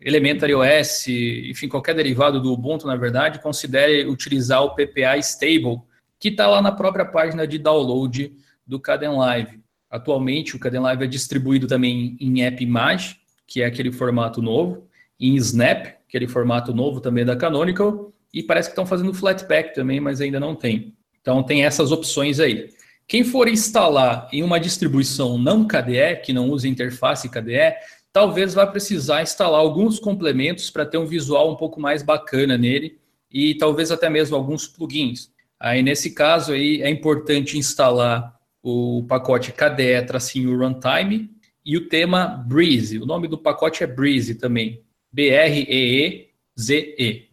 [0.00, 5.80] Elementary OS, enfim, qualquer derivado do Ubuntu, na verdade, considere utilizar o PPA Stable,
[6.18, 8.32] que está lá na própria página de download
[8.66, 9.60] do Caden Live.
[9.90, 15.34] Atualmente, o Caden Live é distribuído também em AppImage, que é aquele formato novo, em
[15.36, 20.20] Snap, aquele formato novo também da Canonical, e parece que estão fazendo Flatpak também, mas
[20.20, 20.94] ainda não tem.
[21.20, 22.70] Então, tem essas opções aí.
[23.06, 27.74] Quem for instalar em uma distribuição não KDE, que não usa interface KDE,
[28.12, 32.98] talvez vá precisar instalar alguns complementos para ter um visual um pouco mais bacana nele
[33.30, 35.30] e talvez até mesmo alguns plugins.
[35.58, 40.06] Aí, nesse caso, aí, é importante instalar o pacote KDE
[40.46, 41.30] Runtime
[41.64, 42.98] e o tema Breeze.
[42.98, 44.82] O nome do pacote é Breeze também.
[45.12, 46.28] B-R-E-E-Z-E,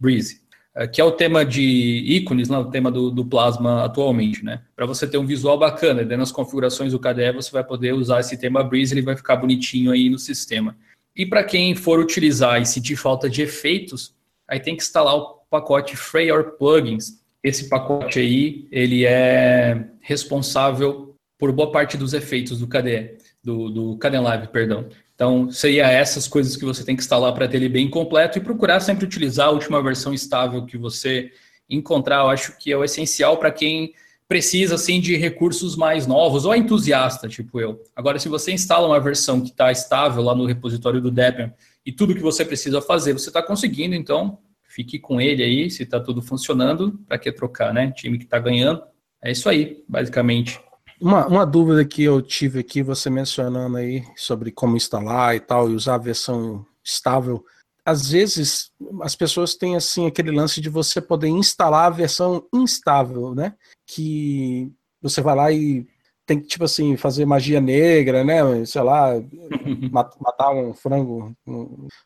[0.00, 0.47] Breeze.
[0.78, 4.62] É, que é o tema de ícones, né, o tema do, do Plasma atualmente, né?
[4.76, 8.20] Para você ter um visual bacana, dentro das configurações do KDE você vai poder usar
[8.20, 10.76] esse tema Breeze, ele vai ficar bonitinho aí no sistema.
[11.16, 14.14] E para quem for utilizar e sentir falta de efeitos,
[14.46, 21.50] aí tem que instalar o pacote Freyr Plugins, esse pacote aí, ele é responsável por
[21.50, 24.88] boa parte dos efeitos do KDE, do, do KDE Live, perdão.
[25.18, 28.40] Então, seria essas coisas que você tem que instalar para ter ele bem completo e
[28.40, 31.32] procurar sempre utilizar a última versão estável que você
[31.68, 32.20] encontrar.
[32.20, 33.92] Eu acho que é o essencial para quem
[34.28, 37.82] precisa assim de recursos mais novos ou é entusiasta, tipo eu.
[37.96, 41.52] Agora, se você instala uma versão que está estável lá no repositório do Debian
[41.84, 45.82] e tudo que você precisa fazer, você está conseguindo, então fique com ele aí, se
[45.82, 47.90] está tudo funcionando, para que trocar, né?
[47.90, 48.84] Time que está ganhando.
[49.20, 50.60] É isso aí, basicamente.
[51.00, 55.70] Uma, uma dúvida que eu tive aqui, você mencionando aí sobre como instalar e tal,
[55.70, 57.44] e usar a versão estável.
[57.84, 58.70] Às vezes
[59.02, 63.54] as pessoas têm assim aquele lance de você poder instalar a versão instável, né?
[63.86, 65.86] Que você vai lá e
[66.26, 68.64] tem que, tipo assim, fazer magia negra, né?
[68.66, 69.12] Sei lá,
[70.20, 71.32] matar um frango,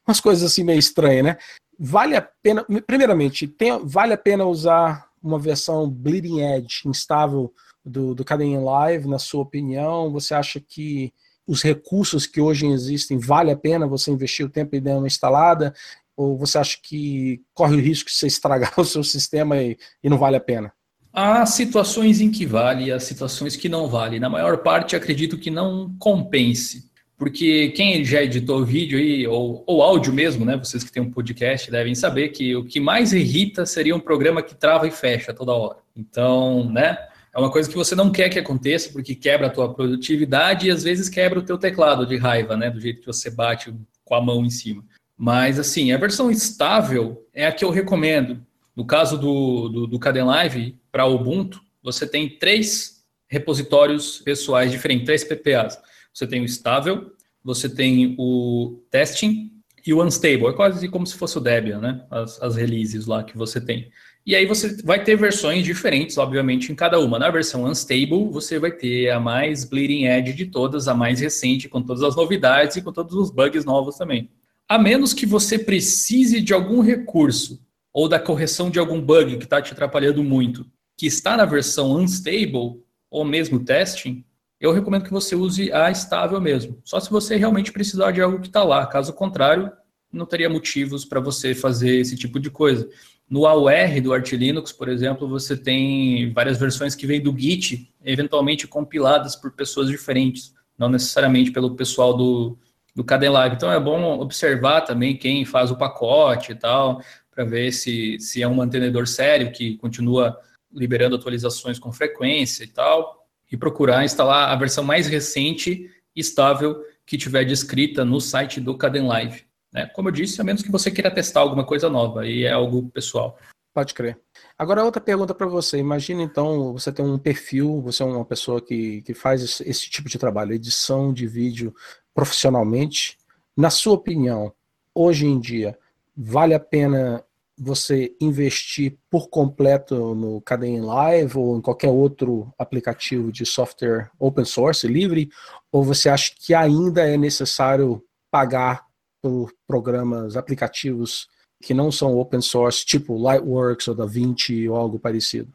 [0.07, 1.38] umas coisas assim meio estranhas, né?
[1.85, 7.53] vale a pena, primeiramente, tem, vale a pena usar uma versão bleeding edge instável
[7.85, 10.11] do, do Caden Live, na sua opinião?
[10.13, 11.13] Você acha que
[11.47, 15.07] os recursos que hoje existem vale a pena você investir o tempo e dar uma
[15.07, 15.75] instalada?
[16.17, 20.09] Ou você acha que corre o risco de você estragar o seu sistema e, e
[20.09, 20.73] não vale a pena?
[21.13, 24.19] Há situações em que vale há situações que não vale.
[24.19, 26.91] Na maior parte, acredito que não compense
[27.23, 30.57] porque quem já editou vídeo aí, ou, ou áudio mesmo, né?
[30.57, 34.43] Vocês que têm um podcast devem saber que o que mais irrita seria um programa
[34.43, 35.79] que trava e fecha toda hora.
[35.95, 36.99] Então, né?
[37.33, 40.73] É uma coisa que você não quer que aconteça, porque quebra a tua produtividade e
[40.73, 42.69] às vezes quebra o teu teclado de raiva, né?
[42.69, 43.73] Do jeito que você bate
[44.05, 44.83] com a mão em cima.
[45.17, 48.45] Mas, assim, a versão estável é a que eu recomendo.
[48.75, 55.07] No caso do, do, do Caden Live, para Ubuntu, você tem três repositórios pessoais diferentes,
[55.07, 55.79] três PPAs.
[56.12, 59.51] Você tem o estável, você tem o testing
[59.87, 60.46] e o unstable.
[60.46, 62.05] É quase como se fosse o Debian, né?
[62.11, 63.90] As, as releases lá que você tem.
[64.25, 67.18] E aí você vai ter versões diferentes, obviamente, em cada uma.
[67.18, 71.68] Na versão unstable, você vai ter a mais bleeding edge de todas, a mais recente,
[71.68, 74.31] com todas as novidades e com todos os bugs novos também.
[74.68, 77.61] A menos que você precise de algum recurso
[77.92, 80.64] ou da correção de algum bug que está te atrapalhando muito,
[80.96, 84.25] que está na versão unstable ou mesmo testing,
[84.62, 86.81] eu recomendo que você use a estável mesmo.
[86.85, 88.87] Só se você realmente precisar de algo que está lá.
[88.87, 89.72] Caso contrário,
[90.11, 92.88] não teria motivos para você fazer esse tipo de coisa.
[93.29, 97.92] No AUR do Arch Linux, por exemplo, você tem várias versões que vêm do Git,
[98.05, 102.57] eventualmente compiladas por pessoas diferentes, não necessariamente pelo pessoal do,
[102.94, 103.57] do Kdenlive.
[103.57, 108.40] Então é bom observar também quem faz o pacote e tal, para ver se, se
[108.40, 110.38] é um mantenedor sério que continua
[110.72, 113.22] liberando atualizações com frequência e tal
[113.53, 118.77] e procurar instalar a versão mais recente e estável que tiver descrita no site do
[118.77, 119.45] Caden Live.
[119.71, 119.87] Né?
[119.95, 122.88] Como eu disse, a menos que você queira testar alguma coisa nova, e é algo
[122.88, 123.38] pessoal.
[123.75, 124.19] Pode crer.
[124.59, 125.79] Agora, outra pergunta para você.
[125.79, 129.91] Imagina, então, você tem um perfil, você é uma pessoa que, que faz esse, esse
[129.91, 131.75] tipo de trabalho, edição de vídeo
[132.15, 133.19] profissionalmente.
[133.57, 134.53] Na sua opinião,
[134.95, 135.79] hoje em dia,
[136.17, 137.25] vale a pena
[137.59, 144.45] você investir por completo no Caden Live ou em qualquer outro aplicativo de software open
[144.45, 145.29] source livre,
[145.71, 148.87] ou você acha que ainda é necessário pagar
[149.23, 151.29] por programas, aplicativos
[151.62, 155.53] que não são open source, tipo Lightworks ou DaVinci ou algo parecido?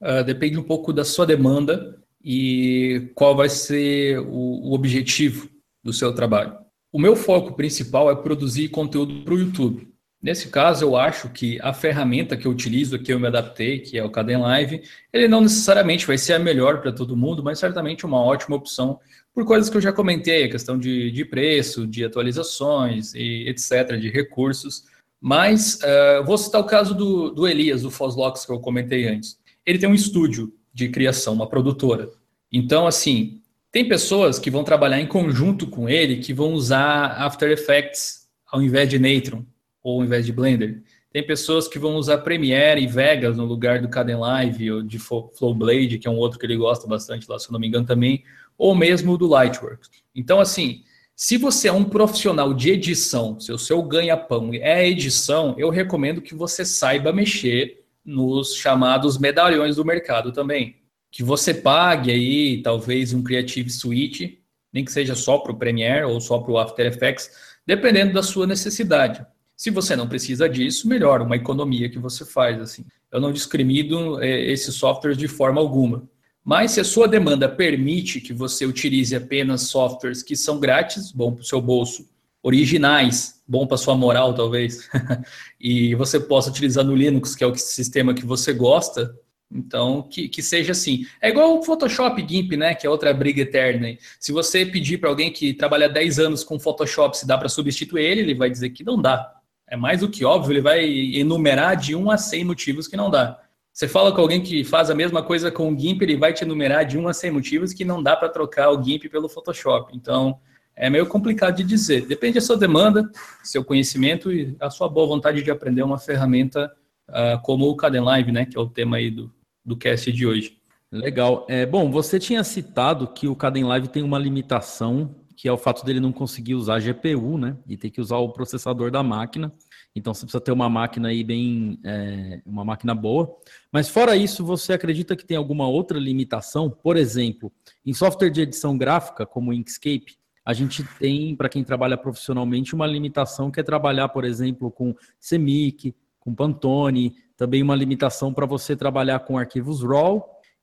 [0.00, 5.48] Uh, depende um pouco da sua demanda e qual vai ser o, o objetivo
[5.82, 6.56] do seu trabalho.
[6.92, 9.89] O meu foco principal é produzir conteúdo para o YouTube.
[10.22, 13.96] Nesse caso, eu acho que a ferramenta que eu utilizo, que eu me adaptei, que
[13.96, 17.58] é o Caden Live, ele não necessariamente vai ser a melhor para todo mundo, mas
[17.58, 19.00] certamente uma ótima opção
[19.32, 23.96] por coisas que eu já comentei, a questão de, de preço, de atualizações e etc.,
[23.98, 24.84] de recursos.
[25.18, 29.38] Mas uh, vou citar o caso do, do Elias, do Foslox, que eu comentei antes.
[29.64, 32.10] Ele tem um estúdio de criação, uma produtora.
[32.52, 33.40] Então, assim,
[33.72, 38.60] tem pessoas que vão trabalhar em conjunto com ele, que vão usar After Effects ao
[38.60, 39.44] invés de Natron
[39.82, 40.82] ou ao invés de Blender.
[41.12, 45.98] Tem pessoas que vão usar Premiere e Vegas no lugar do Kdenlive ou de Flowblade,
[45.98, 48.22] que é um outro que ele gosta bastante lá, se eu não me engano também,
[48.56, 49.90] ou mesmo do Lightworks.
[50.14, 50.84] Então, assim,
[51.16, 56.22] se você é um profissional de edição, se o seu ganha-pão é edição, eu recomendo
[56.22, 60.76] que você saiba mexer nos chamados medalhões do mercado também.
[61.10, 66.04] Que você pague aí, talvez, um Creative Suite, nem que seja só para o Premiere
[66.04, 67.30] ou só para o After Effects,
[67.66, 69.26] dependendo da sua necessidade.
[69.60, 72.58] Se você não precisa disso, melhor, uma economia que você faz.
[72.62, 72.82] assim.
[73.12, 76.08] Eu não discrimino é, esses softwares de forma alguma.
[76.42, 81.34] Mas se a sua demanda permite que você utilize apenas softwares que são grátis, bom
[81.34, 82.08] para o seu bolso,
[82.42, 84.88] originais, bom para sua moral talvez,
[85.60, 89.14] e você possa utilizar no Linux, que é o sistema que você gosta,
[89.52, 91.04] então que, que seja assim.
[91.20, 93.94] É igual o Photoshop GIMP, né, que é outra briga eterna.
[94.18, 98.04] Se você pedir para alguém que trabalha 10 anos com Photoshop se dá para substituir
[98.06, 99.38] ele, ele vai dizer que não dá
[99.70, 103.08] é mais do que óbvio, ele vai enumerar de 1 a 100 motivos que não
[103.08, 103.40] dá.
[103.72, 106.42] Você fala com alguém que faz a mesma coisa com o GIMP, ele vai te
[106.42, 109.96] enumerar de 1 a 100 motivos que não dá para trocar o GIMP pelo Photoshop.
[109.96, 110.38] Então,
[110.74, 112.04] é meio complicado de dizer.
[112.06, 113.08] Depende da sua demanda,
[113.44, 116.70] seu conhecimento e a sua boa vontade de aprender uma ferramenta
[117.08, 119.32] uh, como o Caden Live, né, que é o tema aí do,
[119.64, 120.58] do cast de hoje.
[120.90, 121.46] Legal.
[121.48, 125.56] É, bom, você tinha citado que o Caden Live tem uma limitação que é o
[125.56, 127.56] fato dele não conseguir usar GPU, né?
[127.66, 129.50] E ter que usar o processador da máquina.
[129.96, 133.38] Então você precisa ter uma máquina aí bem, é, uma máquina boa.
[133.72, 136.68] Mas fora isso, você acredita que tem alguma outra limitação?
[136.68, 137.50] Por exemplo,
[137.86, 142.74] em software de edição gráfica, como o Inkscape, a gente tem, para quem trabalha profissionalmente,
[142.74, 144.94] uma limitação que é trabalhar, por exemplo, com
[145.26, 150.22] CMYK, com Pantone, também uma limitação para você trabalhar com arquivos RAW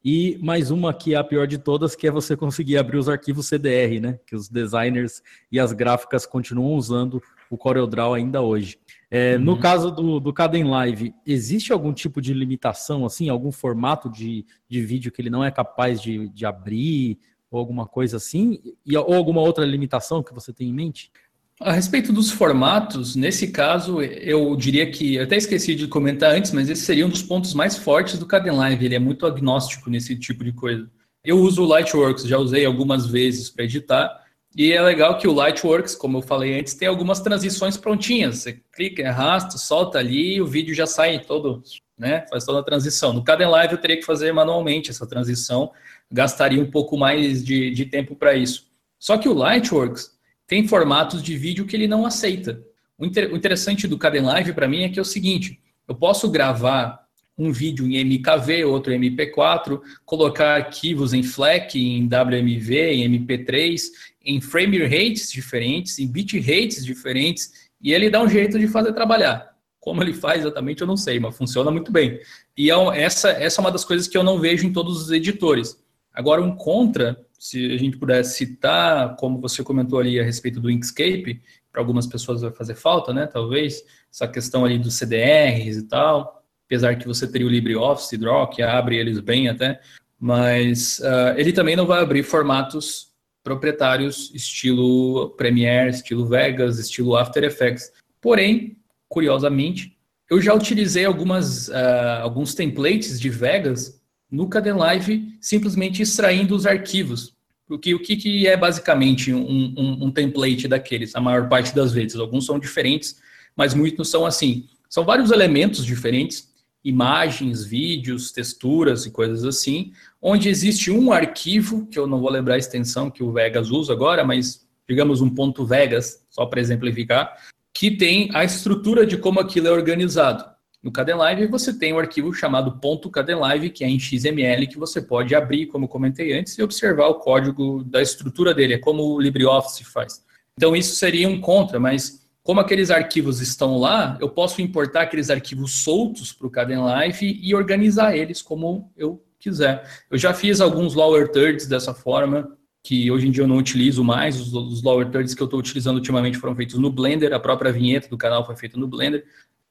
[0.09, 3.09] e mais uma que é a pior de todas, que é você conseguir abrir os
[3.09, 4.17] arquivos CDR, né?
[4.25, 8.79] Que os designers e as gráficas continuam usando o CorelDRAW ainda hoje.
[9.11, 9.43] É, uhum.
[9.43, 14.45] No caso do, do Caden Live, existe algum tipo de limitação, assim, algum formato de,
[14.69, 17.19] de vídeo que ele não é capaz de, de abrir,
[17.51, 18.61] ou alguma coisa assim?
[18.85, 21.11] E, ou alguma outra limitação que você tem em mente?
[21.59, 26.51] A respeito dos formatos, nesse caso, eu diria que, eu até esqueci de comentar antes,
[26.51, 28.85] mas esse seria um dos pontos mais fortes do Live.
[28.85, 30.87] ele é muito agnóstico nesse tipo de coisa.
[31.23, 34.23] Eu uso o Lightworks, já usei algumas vezes para editar,
[34.55, 38.37] e é legal que o Lightworks, como eu falei antes, tem algumas transições prontinhas.
[38.37, 41.63] Você clica, arrasta, solta ali e o vídeo já sai todo,
[41.97, 42.23] né?
[42.29, 43.13] Faz toda a transição.
[43.13, 45.71] No Live eu teria que fazer manualmente essa transição,
[46.11, 48.67] gastaria um pouco mais de, de tempo para isso.
[48.99, 50.16] Só que o Lightworks
[50.47, 52.63] tem formatos de vídeo que ele não aceita.
[52.97, 56.29] O, inter, o interessante do Live para mim é que é o seguinte: eu posso
[56.31, 57.05] gravar
[57.37, 63.81] um vídeo em MKV, outro em MP4, colocar arquivos em FLAC, em WMV, em MP3,
[64.25, 68.91] em frame rates diferentes, em bit rates diferentes, e ele dá um jeito de fazer
[68.93, 69.55] trabalhar.
[69.79, 72.19] Como ele faz exatamente, eu não sei, mas funciona muito bem.
[72.57, 75.11] E é essa, essa é uma das coisas que eu não vejo em todos os
[75.11, 75.77] editores.
[76.11, 80.71] Agora, um contra se a gente pudesse citar, como você comentou ali a respeito do
[80.71, 83.27] Inkscape, para algumas pessoas vai fazer falta, né?
[83.27, 88.49] Talvez, essa questão ali dos CDRs e tal, apesar que você teria o LibreOffice Draw,
[88.49, 89.79] que abre eles bem até,
[90.19, 93.11] mas uh, ele também não vai abrir formatos
[93.43, 97.91] proprietários estilo Premiere, estilo Vegas, estilo After Effects.
[98.19, 99.95] Porém, curiosamente,
[100.29, 107.35] eu já utilizei algumas, uh, alguns templates de Vegas no Kdenlive simplesmente extraindo os arquivos.
[107.67, 111.91] Porque o que, que é basicamente um, um, um, template daqueles, a maior parte das
[111.91, 112.17] vezes?
[112.17, 113.19] Alguns são diferentes,
[113.55, 114.67] mas muitos são assim.
[114.89, 116.49] São vários elementos diferentes,
[116.83, 122.55] imagens, vídeos, texturas e coisas assim, onde existe um arquivo, que eu não vou lembrar
[122.55, 127.35] a extensão que o Vegas usa agora, mas digamos um ponto Vegas, só para exemplificar,
[127.73, 130.56] que tem a estrutura de como aquilo é organizado.
[130.81, 135.33] No Kdenlive você tem um arquivo chamado .kdenlive, que é em XML, que você pode
[135.35, 139.83] abrir, como comentei antes, e observar o código da estrutura dele, é como o LibreOffice
[139.83, 140.23] faz.
[140.55, 145.29] Então isso seria um contra, mas como aqueles arquivos estão lá, eu posso importar aqueles
[145.29, 149.83] arquivos soltos para o Kdenlive e organizar eles como eu quiser.
[150.09, 154.01] Eu já fiz alguns lower thirds dessa forma, que hoje em dia eu não utilizo
[154.01, 154.39] mais.
[154.39, 158.07] Os lower thirds que eu estou utilizando ultimamente foram feitos no Blender, a própria vinheta
[158.07, 159.25] do canal foi feita no Blender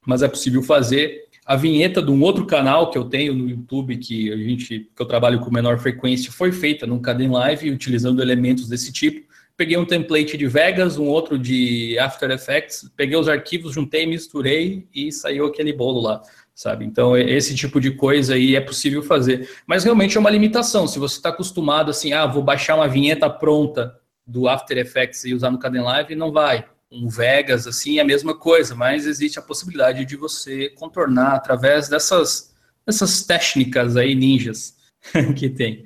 [0.07, 1.27] mas é possível fazer.
[1.45, 5.03] A vinheta de um outro canal que eu tenho no YouTube, que a gente, que
[5.03, 9.27] eu trabalho com menor frequência, foi feita num Caden Live, utilizando elementos desse tipo.
[9.57, 14.87] Peguei um template de Vegas, um outro de After Effects, peguei os arquivos, juntei, misturei
[14.95, 16.21] e saiu aquele bolo lá,
[16.55, 16.85] sabe?
[16.85, 19.49] Então, esse tipo de coisa aí é possível fazer.
[19.66, 20.87] Mas realmente é uma limitação.
[20.87, 23.95] Se você está acostumado assim, ah, vou baixar uma vinheta pronta
[24.27, 28.05] do After Effects e usar no Caden Live, não vai um Vegas, assim, é a
[28.05, 34.77] mesma coisa, mas existe a possibilidade de você contornar através dessas, dessas técnicas aí ninjas
[35.37, 35.85] que tem.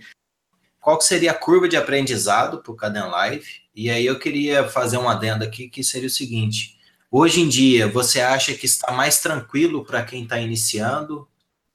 [0.81, 3.47] Qual que seria a curva de aprendizado para o Caden Live?
[3.75, 6.79] E aí eu queria fazer um adendo aqui que seria o seguinte:
[7.11, 11.29] hoje em dia, você acha que está mais tranquilo para quem está iniciando?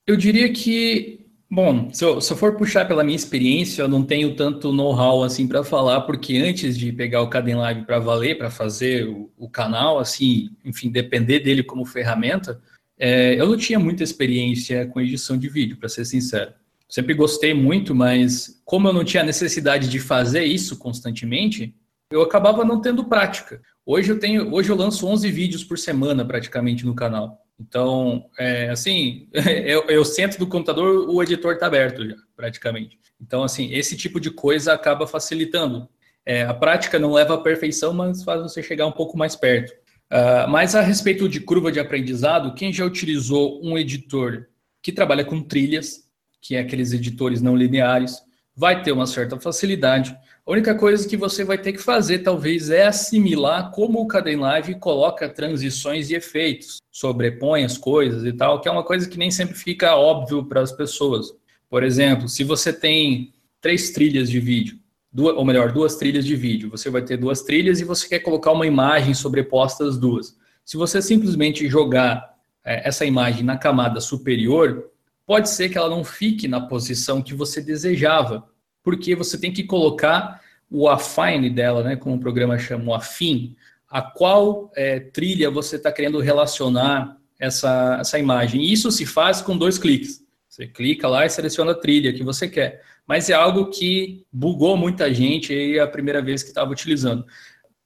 [0.07, 1.24] Eu diria que
[1.55, 5.23] Bom, se eu, se eu, for puxar pela minha experiência, eu não tenho tanto know-how
[5.23, 9.31] assim para falar, porque antes de pegar o Caden Live para valer, para fazer o,
[9.37, 12.61] o, canal, assim, enfim, depender dele como ferramenta,
[12.99, 16.51] é, eu não tinha muita experiência com edição de vídeo, para ser sincero.
[16.89, 21.73] Sempre gostei muito, mas como eu não tinha necessidade de fazer isso constantemente,
[22.11, 23.61] eu acabava não tendo prática.
[23.85, 27.44] Hoje eu tenho, hoje eu lanço 11 vídeos por semana praticamente no canal.
[27.59, 29.27] Então, é, assim,
[29.65, 32.99] eu, eu sento do computador, o editor está aberto já, praticamente.
[33.21, 35.87] Então, assim, esse tipo de coisa acaba facilitando.
[36.25, 39.71] É, a prática não leva à perfeição, mas faz você chegar um pouco mais perto.
[40.11, 44.47] Uh, mas a respeito de curva de aprendizado, quem já utilizou um editor
[44.81, 46.07] que trabalha com trilhas,
[46.41, 48.21] que é aqueles editores não lineares,
[48.55, 50.15] vai ter uma certa facilidade.
[50.47, 54.75] A única coisa que você vai ter que fazer, talvez, é assimilar como o Kdenlive
[54.75, 59.31] coloca transições e efeitos, sobrepõe as coisas e tal, que é uma coisa que nem
[59.31, 61.33] sempre fica óbvio para as pessoas.
[61.67, 64.77] Por exemplo, se você tem três trilhas de vídeo,
[65.11, 68.19] duas, ou melhor, duas trilhas de vídeo, você vai ter duas trilhas e você quer
[68.19, 70.37] colocar uma imagem sobreposta às duas.
[70.63, 74.91] Se você simplesmente jogar é, essa imagem na camada superior,
[75.25, 78.47] pode ser que ela não fique na posição que você desejava
[78.85, 80.39] porque você tem que colocar
[80.69, 83.55] o affine dela, né, como o programa chama, o afim,
[83.89, 88.63] a qual é, trilha você está querendo relacionar essa, essa imagem.
[88.63, 90.23] Isso se faz com dois cliques.
[90.49, 92.81] Você clica lá e seleciona a trilha que você quer.
[93.05, 97.25] Mas é algo que bugou muita gente aí a primeira vez que estava utilizando.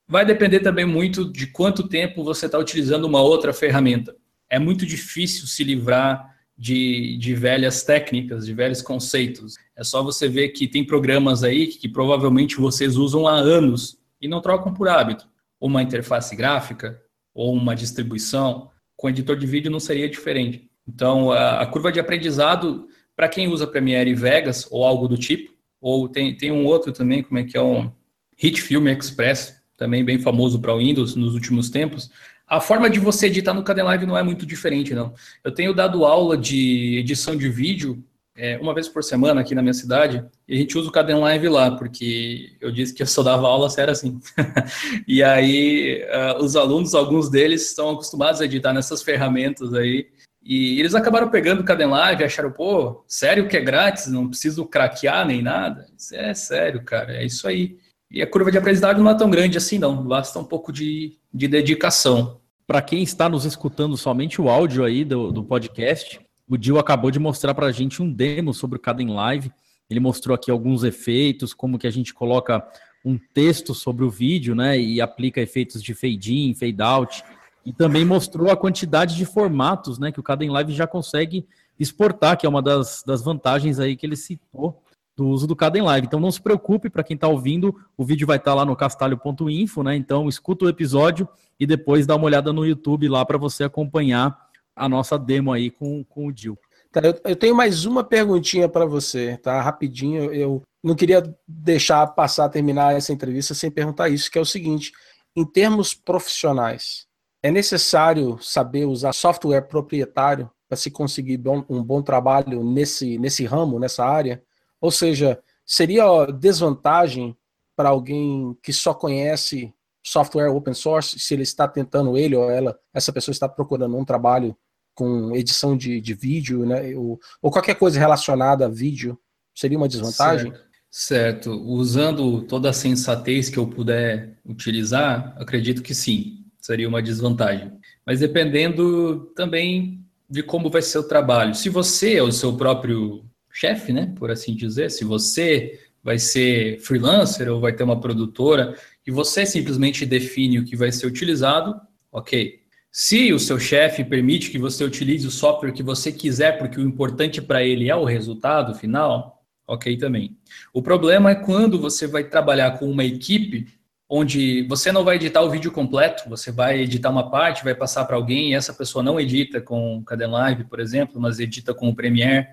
[0.07, 4.15] Vai depender também muito de quanto tempo você está utilizando uma outra ferramenta.
[4.49, 6.28] É muito difícil se livrar
[6.59, 9.55] de, de velhas técnicas, de velhos conceitos.
[9.77, 13.97] É só você ver que tem programas aí que, que provavelmente vocês usam há anos
[14.21, 15.25] e não trocam por hábito.
[15.61, 17.01] uma interface gráfica
[17.33, 20.69] ou uma distribuição, com editor de vídeo não seria diferente.
[20.85, 25.53] Então, a, a curva de aprendizado, para quem usa Premiere Vegas ou algo do tipo,
[25.79, 27.89] ou tem, tem um outro também, como é que é um
[28.37, 32.11] Hit Film Express, também bem famoso para o Windows nos últimos tempos,
[32.49, 35.13] a forma de você editar no Kdenlive não é muito diferente, não.
[35.43, 38.03] Eu tenho dado aula de edição de vídeo
[38.35, 41.49] é, uma vez por semana aqui na minha cidade, e a gente usa o Kdenlive
[41.49, 44.17] lá, porque eu disse que eu só dava aula era assim.
[45.05, 50.07] e aí, uh, os alunos, alguns deles, estão acostumados a editar nessas ferramentas aí,
[50.41, 54.65] e eles acabaram pegando o Kdenlive e acharam, pô, sério que é grátis, não preciso
[54.65, 55.85] craquear nem nada?
[55.97, 57.77] Isso é sério, cara, é isso aí.
[58.09, 60.03] E a curva de aprendizagem não é tão grande assim, não.
[60.03, 62.38] Basta um pouco de, de dedicação.
[62.69, 67.09] Para quem está nos escutando somente o áudio aí do, do podcast, o Dil acabou
[67.09, 69.51] de mostrar para a gente um demo sobre o Caden Live.
[69.89, 72.63] Ele mostrou aqui alguns efeitos, como que a gente coloca
[73.03, 77.23] um texto sobre o vídeo, né, e aplica efeitos de fade in, fade out,
[77.65, 81.47] e também mostrou a quantidade de formatos, né, que o Caden Live já consegue
[81.79, 84.79] exportar, que é uma das, das vantagens aí que ele citou
[85.19, 86.07] do uso do Caden Live.
[86.07, 88.75] Então não se preocupe, para quem está ouvindo, o vídeo vai estar tá lá no
[88.75, 89.95] castalho.info, né?
[89.95, 91.27] Então escuta o episódio
[91.59, 94.37] e depois dá uma olhada no YouTube lá para você acompanhar
[94.73, 96.57] a nossa demo aí com, com o Dil.
[96.89, 99.61] Tá, eu, eu, tenho mais uma perguntinha para você, tá?
[99.61, 104.45] Rapidinho, eu não queria deixar passar, terminar essa entrevista sem perguntar isso, que é o
[104.45, 104.93] seguinte:
[105.35, 107.05] em termos profissionais,
[107.43, 113.43] é necessário saber usar software proprietário para se conseguir bom, um bom trabalho nesse, nesse
[113.43, 114.41] ramo, nessa área?
[114.81, 117.35] Ou seja, seria desvantagem
[117.75, 119.73] para alguém que só conhece
[120.03, 124.05] software open source, se ele está tentando, ele ou ela, essa pessoa está procurando um
[124.05, 124.55] trabalho
[124.95, 129.17] com edição de, de vídeo, né, ou, ou qualquer coisa relacionada a vídeo,
[129.55, 130.51] seria uma desvantagem?
[130.51, 130.67] Certo.
[130.89, 131.51] certo.
[131.51, 137.71] Usando toda a sensatez que eu puder utilizar, acredito que sim, seria uma desvantagem.
[138.05, 141.55] Mas dependendo também de como vai ser o trabalho.
[141.55, 143.25] Se você é o seu próprio
[143.59, 148.73] chefe, né, por assim dizer, se você vai ser freelancer ou vai ter uma produtora
[149.05, 151.75] e você simplesmente define o que vai ser utilizado,
[152.09, 152.59] ok.
[152.89, 156.87] Se o seu chefe permite que você utilize o software que você quiser, porque o
[156.87, 160.37] importante para ele é o resultado final, ok também.
[160.73, 163.67] O problema é quando você vai trabalhar com uma equipe
[164.07, 168.05] onde você não vai editar o vídeo completo, você vai editar uma parte, vai passar
[168.05, 171.95] para alguém e essa pessoa não edita com Kdenlive, por exemplo, mas edita com o
[171.95, 172.47] Premiere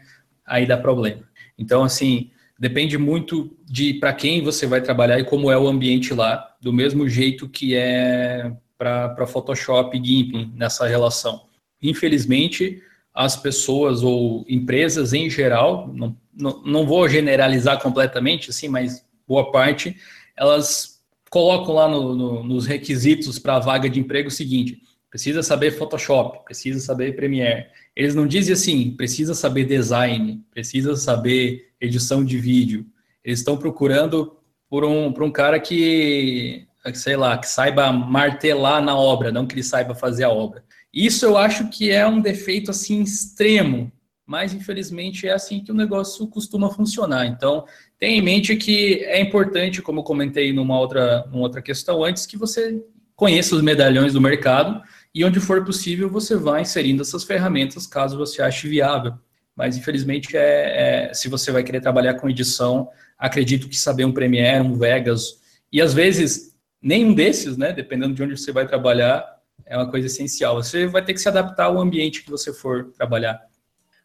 [0.47, 1.23] aí dá problema.
[1.59, 6.15] Então, assim, depende muito de para quem você vai trabalhar e como é o ambiente
[6.15, 11.47] lá, do mesmo jeito que é para Photoshop e GIMP nessa relação.
[11.83, 12.83] Infelizmente,
[13.15, 19.51] as pessoas ou empresas em geral, não, não, não vou generalizar completamente, assim, mas boa
[19.51, 19.97] parte,
[20.37, 24.81] elas colocam lá no, no, nos requisitos para a vaga de emprego o seguinte:
[25.17, 27.69] precisa saber Photoshop, precisa saber Premiere.
[27.97, 32.85] Eles não dizem assim, precisa saber design, precisa saber edição de vídeo.
[33.25, 34.37] Eles estão procurando
[34.69, 39.55] por um, por um cara que, sei lá, que saiba martelar na obra, não que
[39.55, 40.63] ele saiba fazer a obra.
[40.93, 43.91] Isso eu acho que é um defeito assim extremo,
[44.27, 47.25] mas infelizmente é assim que o negócio costuma funcionar.
[47.25, 47.65] Então,
[47.99, 52.27] tenha em mente que é importante, como eu comentei numa outra, numa outra questão antes,
[52.27, 54.83] que você conheça os medalhões do mercado
[55.17, 59.15] e onde for possível você vai inserindo essas ferramentas caso você ache viável.
[59.57, 64.13] Mas infelizmente é, é, se você vai querer trabalhar com edição, acredito que saber um
[64.13, 65.41] Premiere, um Vegas
[65.73, 69.25] e às vezes nenhum desses, né, dependendo de onde você vai trabalhar,
[69.65, 70.63] é uma coisa essencial.
[70.63, 73.41] Você vai ter que se adaptar ao ambiente que você for trabalhar.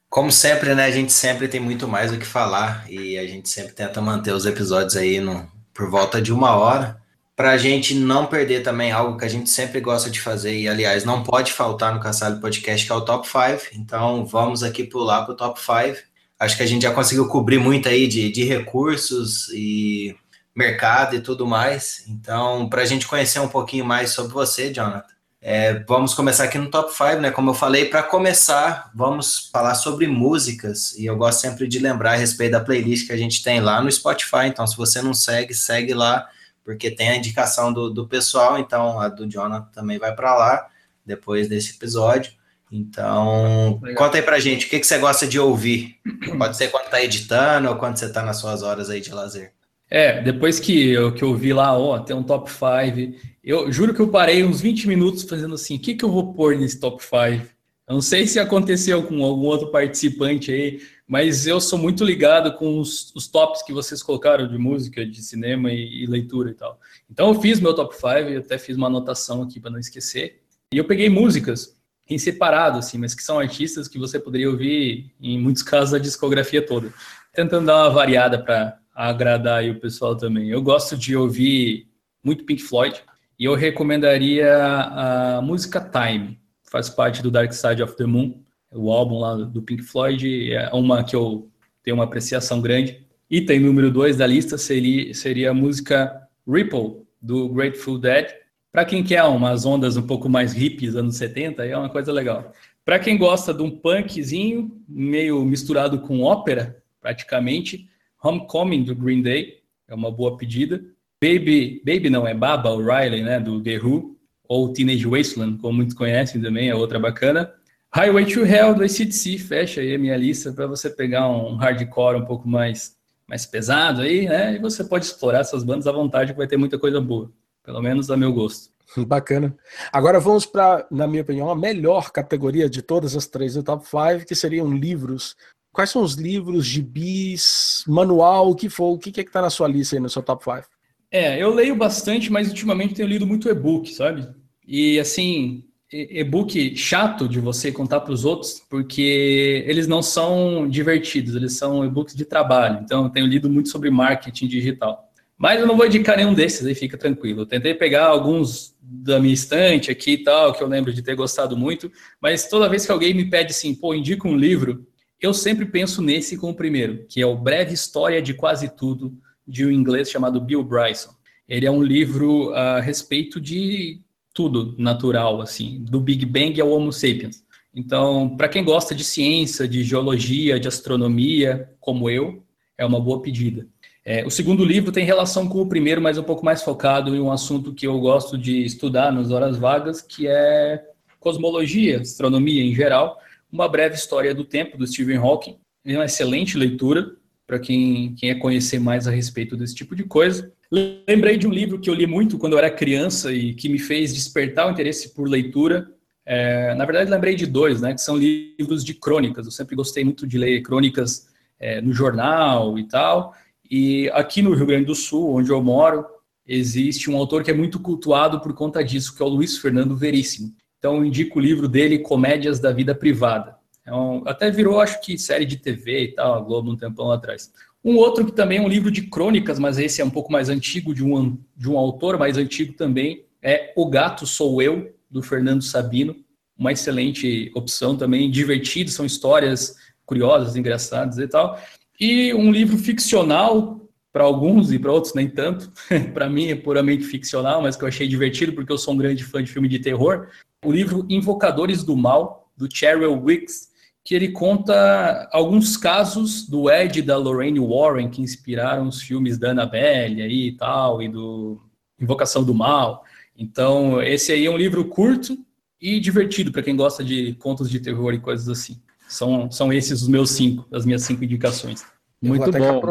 [0.09, 3.49] Como sempre, né, a gente sempre tem muito mais o que falar e a gente
[3.49, 7.00] sempre tenta manter os episódios aí no, por volta de uma hora
[7.41, 10.67] para a gente não perder também algo que a gente sempre gosta de fazer, e
[10.67, 13.73] aliás, não pode faltar no Caçalho Podcast, que é o Top 5.
[13.73, 15.97] Então, vamos aqui pular para o Top 5.
[16.39, 20.15] Acho que a gente já conseguiu cobrir muito aí de, de recursos e
[20.55, 22.05] mercado e tudo mais.
[22.07, 25.03] Então, para a gente conhecer um pouquinho mais sobre você, Jonathan,
[25.41, 27.31] é, vamos começar aqui no Top 5, né?
[27.31, 30.95] Como eu falei, para começar, vamos falar sobre músicas.
[30.95, 33.81] E eu gosto sempre de lembrar a respeito da playlist que a gente tem lá
[33.81, 34.45] no Spotify.
[34.45, 36.29] Então, se você não segue, segue lá
[36.63, 40.67] porque tem a indicação do, do pessoal, então a do Jonathan também vai para lá
[41.05, 42.33] depois desse episódio.
[42.71, 44.05] Então, Legal.
[44.05, 45.97] conta aí pra gente, o que, que você gosta de ouvir?
[46.37, 49.51] Pode ser quando tá editando ou quando você tá nas suas horas aí de lazer.
[49.89, 53.93] É, depois que eu, que eu vi lá, ó, tem um top 5, eu juro
[53.93, 56.79] que eu parei uns 20 minutos fazendo assim, o que, que eu vou pôr nesse
[56.79, 57.45] top 5?
[57.89, 60.79] Eu não sei se aconteceu com algum outro participante aí,
[61.11, 65.21] mas eu sou muito ligado com os, os tops que vocês colocaram de música, de
[65.21, 66.79] cinema e, e leitura e tal.
[67.09, 70.41] Então eu fiz meu top 5 e até fiz uma anotação aqui para não esquecer.
[70.73, 71.75] E eu peguei músicas
[72.09, 75.99] em separado, assim, mas que são artistas que você poderia ouvir, em muitos casos, a
[75.99, 76.93] discografia toda.
[77.33, 80.49] Tentando dar uma variada para agradar o pessoal também.
[80.49, 81.89] Eu gosto de ouvir
[82.23, 83.03] muito Pink Floyd
[83.37, 88.40] e eu recomendaria a música Time, faz parte do Dark Side of the Moon,
[88.71, 91.49] o álbum lá do Pink Floyd, é uma que eu
[91.83, 93.05] tenho uma apreciação grande.
[93.29, 98.27] Item número dois da lista seria, seria a música Ripple, do Grateful Dead,
[98.71, 102.53] para quem quer umas ondas um pouco mais hippies, anos 70, é uma coisa legal.
[102.85, 107.89] Para quem gosta de um punkzinho, meio misturado com ópera, praticamente,
[108.23, 110.81] Homecoming do Green Day é uma boa pedida.
[111.21, 114.17] Baby, Baby não é Baba O'Reilly, né, do The Who,
[114.47, 117.51] ou Teenage Wasteland, como muitos conhecem também, é outra bacana.
[117.93, 122.15] Highway to Hell do ACDC, fecha aí a minha lista para você pegar um hardcore
[122.15, 122.95] um pouco mais
[123.27, 124.55] mais pesado aí, né?
[124.55, 127.31] E você pode explorar essas bandas à vontade, que vai ter muita coisa boa.
[127.63, 128.71] Pelo menos a meu gosto.
[129.07, 129.55] Bacana.
[129.91, 133.85] Agora vamos para, na minha opinião, a melhor categoria de todas as três do Top
[133.85, 135.37] 5, que seriam livros.
[135.71, 139.49] Quais são os livros, gibis, manual, o que for, o que é que tá na
[139.49, 140.67] sua lista aí no seu Top 5?
[141.09, 144.27] É, eu leio bastante, mas ultimamente tenho lido muito e-book, sabe?
[144.67, 151.35] E assim, e-book chato de você contar para os outros, porque eles não são divertidos,
[151.35, 152.79] eles são e-books de trabalho.
[152.83, 155.11] Então, eu tenho lido muito sobre marketing digital.
[155.37, 157.41] Mas eu não vou indicar nenhum desses, aí fica tranquilo.
[157.41, 161.15] Eu tentei pegar alguns da minha estante aqui e tal, que eu lembro de ter
[161.15, 164.85] gostado muito, mas toda vez que alguém me pede assim, pô, indica um livro,
[165.19, 169.13] eu sempre penso nesse como primeiro, que é o Breve História de Quase Tudo,
[169.47, 171.11] de um inglês chamado Bill Bryson.
[171.49, 173.99] Ele é um livro a respeito de
[174.33, 177.43] tudo natural, assim, do Big Bang ao Homo sapiens.
[177.73, 182.43] Então, para quem gosta de ciência, de geologia, de astronomia, como eu,
[182.77, 183.67] é uma boa pedida.
[184.03, 187.19] É, o segundo livro tem relação com o primeiro, mas um pouco mais focado em
[187.19, 190.83] um assunto que eu gosto de estudar nas horas vagas, que é
[191.19, 193.19] cosmologia, astronomia em geral,
[193.51, 195.57] uma breve história do tempo do Stephen Hawking.
[195.85, 197.15] É uma excelente leitura
[197.45, 200.51] para quem quer conhecer mais a respeito desse tipo de coisa.
[200.71, 203.77] Lembrei de um livro que eu li muito quando eu era criança e que me
[203.77, 205.91] fez despertar o interesse por leitura.
[206.25, 209.45] É, na verdade, lembrei de dois, né, que são livros de crônicas.
[209.45, 211.27] Eu sempre gostei muito de ler crônicas
[211.59, 213.35] é, no jornal e tal.
[213.69, 216.05] E aqui no Rio Grande do Sul, onde eu moro,
[216.47, 219.95] existe um autor que é muito cultuado por conta disso, que é o Luiz Fernando
[219.95, 220.53] Veríssimo.
[220.77, 223.55] Então, eu indico o livro dele, Comédias da Vida Privada.
[223.85, 227.11] É um, até virou, acho que, série de TV e tal, a Globo um tempão
[227.11, 227.51] atrás.
[227.83, 230.49] Um outro que também é um livro de crônicas, mas esse é um pouco mais
[230.49, 235.23] antigo, de um, de um autor mais antigo também, é O Gato Sou Eu, do
[235.23, 236.15] Fernando Sabino.
[236.57, 239.75] Uma excelente opção também, divertido, são histórias
[240.05, 241.59] curiosas, engraçadas e tal.
[241.99, 245.71] E um livro ficcional, para alguns e para outros nem tanto,
[246.13, 249.23] para mim é puramente ficcional, mas que eu achei divertido porque eu sou um grande
[249.23, 250.27] fã de filme de terror.
[250.63, 253.70] O livro Invocadores do Mal, do Cheryl Wicks,
[254.03, 259.37] que ele conta alguns casos do Ed e da Lorraine Warren que inspiraram os filmes
[259.37, 261.61] da Annabelle aí e tal, e do
[261.99, 263.03] Invocação do Mal.
[263.37, 265.37] Então, esse aí é um livro curto
[265.79, 268.81] e divertido para quem gosta de contos de terror e coisas assim.
[269.07, 271.83] São, são esses os meus cinco, as minhas cinco indicações.
[272.21, 272.81] Muito bom.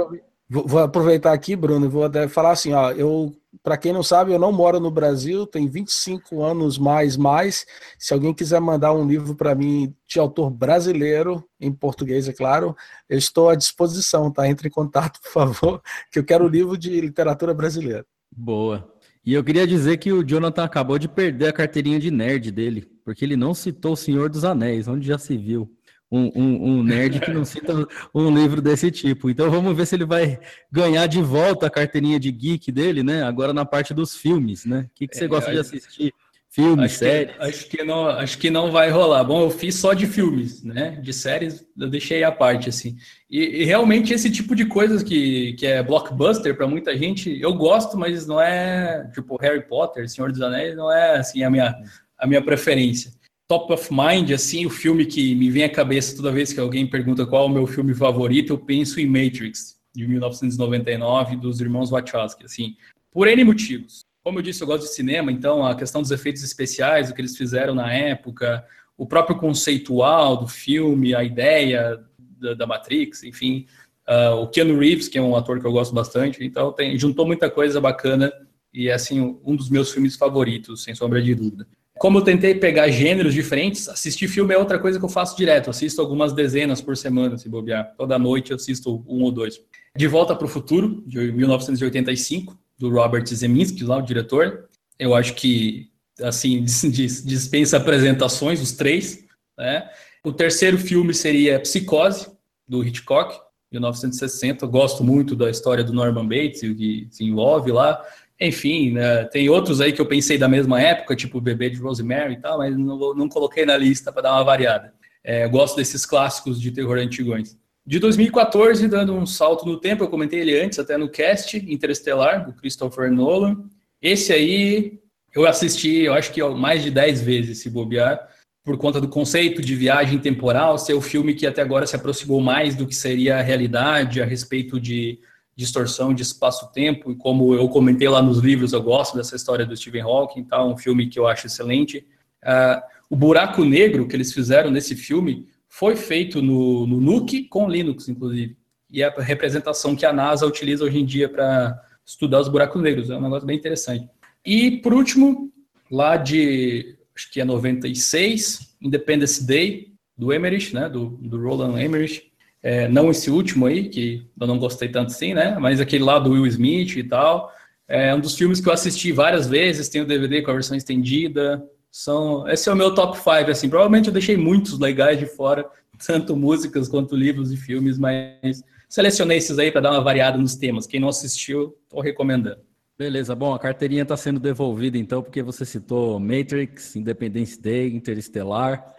[0.53, 3.33] Vou aproveitar aqui, Bruno, vou até falar assim, ó, eu,
[3.63, 7.65] para quem não sabe, eu não moro no Brasil, tenho 25 anos mais mais.
[7.97, 12.75] Se alguém quiser mandar um livro para mim de autor brasileiro, em português, é claro,
[13.09, 14.49] eu estou à disposição, tá?
[14.49, 18.05] Entre em contato, por favor, que eu quero o livro de literatura brasileira.
[18.37, 18.93] Boa.
[19.25, 22.91] E eu queria dizer que o Jonathan acabou de perder a carteirinha de nerd dele,
[23.05, 25.71] porque ele não citou o Senhor dos Anéis, onde já se viu
[26.11, 29.31] um, um, um, nerd que não cita um livro desse tipo.
[29.31, 30.41] Então vamos ver se ele vai
[30.71, 33.23] ganhar de volta a carteirinha de geek dele, né?
[33.23, 34.89] Agora na parte dos filmes, né?
[34.91, 36.13] O que, que você é, gosta de assistir?
[36.53, 37.37] Filmes, acho séries?
[37.37, 39.23] Que, acho, que não, acho que não vai rolar.
[39.23, 40.99] Bom, eu fiz só de filmes, né?
[41.01, 42.97] De séries eu deixei a parte, assim.
[43.31, 47.55] E, e realmente esse tipo de coisas que, que é blockbuster para muita gente, eu
[47.55, 51.73] gosto, mas não é tipo Harry Potter, Senhor dos Anéis, não é assim a minha,
[52.19, 53.13] a minha preferência
[53.51, 56.87] top of mind, assim, o filme que me vem à cabeça toda vez que alguém
[56.87, 61.91] pergunta qual é o meu filme favorito, eu penso em Matrix, de 1999, dos irmãos
[61.91, 62.77] Wachowski, assim,
[63.11, 64.03] por N motivos.
[64.23, 67.21] Como eu disse, eu gosto de cinema, então a questão dos efeitos especiais, o que
[67.21, 68.65] eles fizeram na época,
[68.97, 72.01] o próprio conceitual do filme, a ideia
[72.39, 73.67] da, da Matrix, enfim,
[74.09, 77.27] uh, o Keanu Reeves, que é um ator que eu gosto bastante, então tem, juntou
[77.27, 78.33] muita coisa bacana
[78.73, 81.67] e é, assim, um dos meus filmes favoritos, sem sombra de dúvida.
[82.01, 85.69] Como eu tentei pegar gêneros diferentes, assistir filme é outra coisa que eu faço direto.
[85.69, 87.95] Assisto algumas dezenas por semana, se bobear.
[87.95, 89.61] Toda noite eu assisto um ou dois.
[89.95, 94.65] De Volta para o Futuro, de 1985, do Robert Zemeckis, lá o diretor.
[94.99, 95.91] Eu acho que,
[96.23, 99.23] assim, dispensa apresentações, os três.
[99.59, 99.87] Né?
[100.25, 102.31] O terceiro filme seria Psicose,
[102.67, 103.39] do Hitchcock,
[103.71, 104.65] 1960.
[104.65, 108.03] Eu gosto muito da história do Norman Bates e o que se envolve lá.
[108.41, 111.79] Enfim, né, tem outros aí que eu pensei da mesma época, tipo o Bebê de
[111.79, 114.95] Rosemary e tal, mas não, não coloquei na lista para dar uma variada.
[115.23, 117.59] É, gosto desses clássicos de terror antigões.
[117.87, 122.47] De 2014, dando um salto no tempo, eu comentei ele antes, até no cast, Interestelar,
[122.47, 123.65] do Christopher Nolan.
[124.01, 125.01] Esse aí
[125.35, 128.29] eu assisti, eu acho que mais de 10 vezes, se bobear,
[128.65, 132.41] por conta do conceito de viagem temporal, ser o filme que até agora se aproximou
[132.41, 135.19] mais do que seria a realidade a respeito de
[135.61, 139.77] distorção de espaço-tempo, e como eu comentei lá nos livros, eu gosto dessa história do
[139.77, 140.65] Stephen Hawking, tá?
[140.65, 142.07] um filme que eu acho excelente.
[142.43, 142.81] Uh,
[143.11, 148.09] o buraco negro que eles fizeram nesse filme foi feito no, no Nuke com Linux,
[148.09, 148.57] inclusive,
[148.91, 152.81] e é a representação que a NASA utiliza hoje em dia para estudar os buracos
[152.81, 154.09] negros, é um negócio bem interessante.
[154.45, 155.53] E, por último,
[155.91, 162.30] lá de, acho que é 96, Independence Day, do Emmerich, né, do, do Roland Emmerich,
[162.63, 165.57] é, não esse último aí, que eu não gostei tanto assim, né?
[165.59, 167.53] Mas aquele lá do Will Smith e tal.
[167.89, 170.77] É um dos filmes que eu assisti várias vezes, tem o DVD com a versão
[170.77, 171.63] estendida.
[171.91, 173.69] São, esse é o meu top 5, assim.
[173.69, 175.67] Provavelmente eu deixei muitos legais de fora,
[176.07, 180.55] tanto músicas quanto livros e filmes, mas selecionei esses aí para dar uma variada nos
[180.55, 180.87] temas.
[180.87, 182.61] Quem não assistiu, estou recomendando.
[182.97, 188.95] Beleza, bom, a carteirinha está sendo devolvida então, porque você citou Matrix, Independence Day, Interestelar.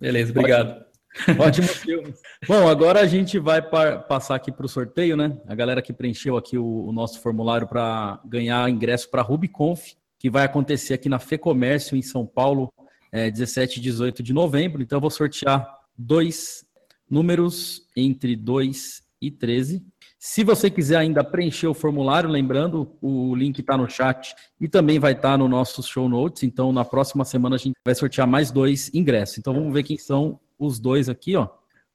[0.00, 0.82] Beleza, obrigado.
[1.38, 2.14] Ótimo filme.
[2.46, 5.38] Bom, agora a gente vai passar aqui para o sorteio, né?
[5.46, 9.92] A galera que preencheu aqui o, o nosso formulário para ganhar ingresso para a RubiConf,
[10.18, 12.72] que vai acontecer aqui na FEComércio, em São Paulo,
[13.10, 14.82] é, 17 e 18 de novembro.
[14.82, 16.64] Então, eu vou sortear dois
[17.10, 19.84] números entre 2 e 13.
[20.18, 24.98] Se você quiser ainda preencher o formulário, lembrando, o link está no chat e também
[24.98, 26.44] vai estar tá no nosso show notes.
[26.44, 29.38] Então, na próxima semana a gente vai sortear mais dois ingressos.
[29.38, 31.48] Então, vamos ver quem são os dois aqui, ó.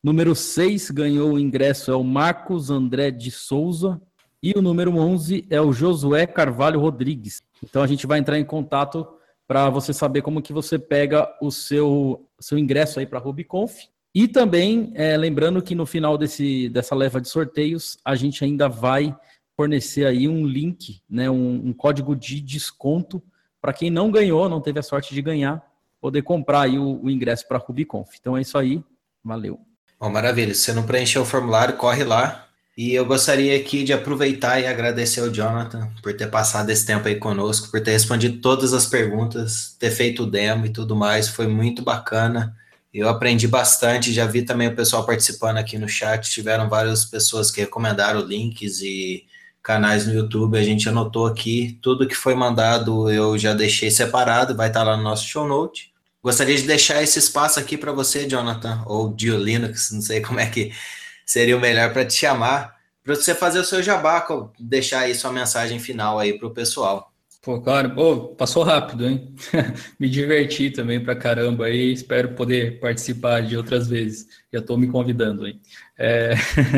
[0.04, 4.00] Número 6 ganhou o ingresso é o Marcos André de Souza
[4.42, 7.42] e o número 11 é o Josué Carvalho Rodrigues.
[7.64, 9.08] Então a gente vai entrar em contato
[9.48, 13.88] para você saber como que você pega o seu, seu ingresso aí para a RubiConf.
[14.14, 18.68] E também, é, lembrando que no final desse, dessa leva de sorteios, a gente ainda
[18.68, 19.16] vai
[19.56, 23.22] fornecer aí um link, né, um, um código de desconto
[23.62, 25.66] para quem não ganhou, não teve a sorte de ganhar,
[26.08, 28.08] poder comprar aí o, o ingresso para a RubiConf.
[28.18, 28.82] Então é isso aí,
[29.22, 29.60] valeu.
[30.00, 30.56] Bom, maravilha.
[30.56, 32.48] Se você não preencheu o formulário, corre lá.
[32.78, 37.10] E eu gostaria aqui de aproveitar e agradecer ao Jonathan por ter passado esse tempo
[37.10, 41.28] aí conosco, por ter respondido todas as perguntas, ter feito o demo e tudo mais.
[41.28, 42.56] Foi muito bacana.
[42.94, 46.32] Eu aprendi bastante, já vi também o pessoal participando aqui no chat.
[46.32, 49.26] Tiveram várias pessoas que recomendaram links e
[49.62, 50.58] canais no YouTube.
[50.58, 54.96] A gente anotou aqui tudo que foi mandado, eu já deixei separado, vai estar lá
[54.96, 55.97] no nosso show note.
[56.28, 60.42] Gostaria de deixar esse espaço aqui para você, Jonathan, ou Dio Linux, não sei como
[60.42, 60.74] é que
[61.26, 64.28] seria o melhor para te chamar, para você fazer o seu jabá,
[64.60, 67.14] deixar aí sua mensagem final aí para o pessoal.
[67.42, 69.34] Pô, claro, Pô, passou rápido, hein?
[69.98, 74.28] me diverti também para caramba aí, espero poder participar de outras vezes.
[74.52, 75.58] Já estou me convidando aí.
[75.98, 76.34] É...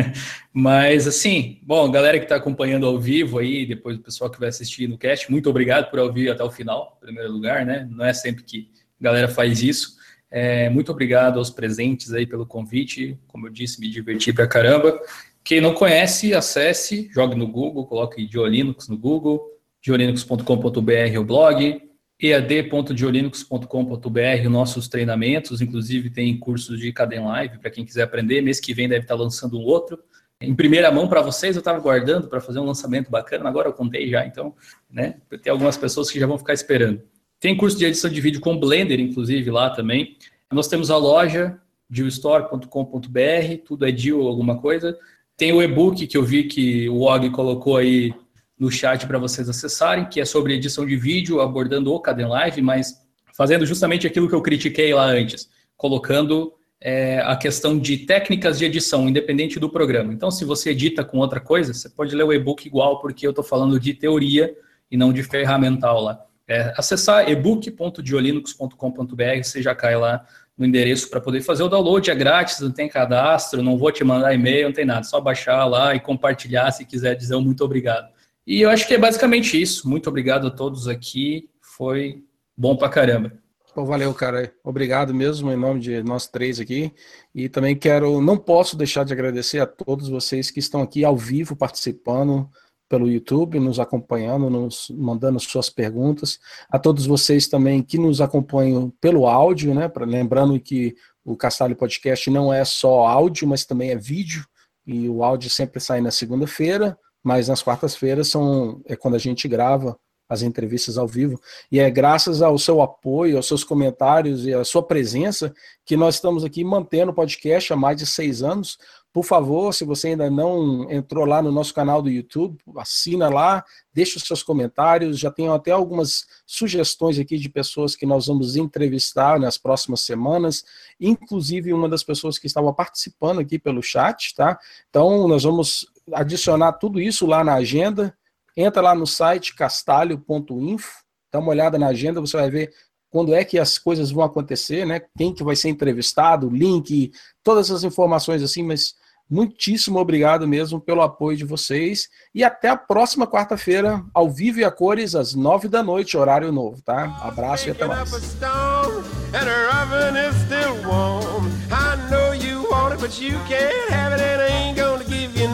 [0.53, 4.49] Mas assim, bom, galera que está acompanhando ao vivo aí, depois o pessoal que vai
[4.49, 7.87] assistir no cast, muito obrigado por ouvir até o final, em primeiro lugar, né?
[7.89, 8.69] Não é sempre que
[8.99, 9.99] galera faz isso.
[10.31, 13.17] É, muito obrigado aos presentes aí pelo convite.
[13.27, 14.99] Como eu disse, me diverti pra caramba.
[15.43, 19.43] Quem não conhece, acesse, jogue no Google, coloque Diolinux no Google,
[19.81, 21.81] diolinux.com.br o blog,
[22.21, 28.41] ead.diolinux.com.br nossos treinamentos, inclusive tem cursos de Caden Live para quem quiser aprender.
[28.41, 29.97] Mês que vem deve estar lançando um outro.
[30.41, 33.73] Em primeira mão para vocês, eu estava guardando para fazer um lançamento bacana, agora eu
[33.73, 34.53] contei já, então,
[34.89, 35.15] né?
[35.41, 37.01] Tem algumas pessoas que já vão ficar esperando.
[37.39, 40.17] Tem curso de edição de vídeo com Blender, inclusive, lá também.
[40.51, 41.57] Nós temos a loja,
[41.89, 44.97] dillstore.com.br, tudo é Dill alguma coisa.
[45.37, 48.13] Tem o e-book que eu vi que o Og colocou aí
[48.59, 52.61] no chat para vocês acessarem, que é sobre edição de vídeo, abordando o Caden Live,
[52.61, 52.99] mas
[53.33, 58.65] fazendo justamente aquilo que eu critiquei lá antes, colocando é, a questão de técnicas de
[58.65, 60.11] edição, independente do programa.
[60.11, 63.29] Então, se você edita com outra coisa, você pode ler o e-book igual, porque eu
[63.29, 64.53] estou falando de teoria
[64.91, 66.25] e não de ferramental lá.
[66.49, 70.25] É, acessar ebook.diolinux.com.br, você já cai lá
[70.57, 74.03] no endereço para poder fazer o download, é grátis, não tem cadastro, não vou te
[74.03, 77.63] mandar e-mail, não tem nada, só baixar lá e compartilhar se quiser dizer um muito
[77.63, 78.09] obrigado.
[78.47, 79.87] E eu acho que é basicamente isso.
[79.87, 82.23] Muito obrigado a todos aqui, foi
[82.57, 83.31] bom pra caramba.
[83.75, 84.51] Valeu, cara.
[84.63, 86.91] Obrigado mesmo em nome de nós três aqui.
[87.33, 91.15] E também quero, não posso deixar de agradecer a todos vocês que estão aqui ao
[91.15, 92.49] vivo participando
[92.89, 96.39] pelo YouTube, nos acompanhando, nos mandando suas perguntas.
[96.69, 99.87] A todos vocês também que nos acompanham pelo áudio, né?
[99.87, 104.43] Pra, lembrando que o Castalho Podcast não é só áudio, mas também é vídeo.
[104.85, 109.47] E o áudio sempre sai na segunda-feira, mas nas quartas-feiras são é quando a gente
[109.47, 109.95] grava
[110.29, 111.39] as entrevistas ao vivo.
[111.71, 115.51] E é graças ao seu apoio, aos seus comentários e à sua presença
[115.83, 118.77] que nós estamos aqui mantendo o podcast há mais de seis anos.
[119.11, 123.63] Por favor, se você ainda não entrou lá no nosso canal do YouTube, assina lá,
[123.93, 125.19] deixa os seus comentários.
[125.19, 130.63] Já tenho até algumas sugestões aqui de pessoas que nós vamos entrevistar nas próximas semanas,
[130.99, 134.59] inclusive uma das pessoas que estava participando aqui pelo chat, tá?
[134.89, 138.15] Então, nós vamos adicionar tudo isso lá na agenda
[138.61, 142.73] Entra lá no site castalho.info, dá uma olhada na agenda, você vai ver
[143.09, 145.01] quando é que as coisas vão acontecer, né?
[145.17, 147.11] Quem que vai ser entrevistado, link,
[147.43, 148.93] todas essas informações assim, mas
[149.29, 154.63] muitíssimo obrigado mesmo pelo apoio de vocês e até a próxima quarta-feira, ao vivo e
[154.63, 157.19] a cores, às nove da noite, horário novo, tá?
[157.21, 158.09] Abraço e até mais.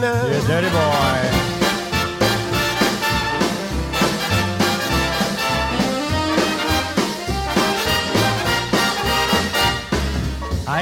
[0.06, 1.55] Yeah, dirty boy.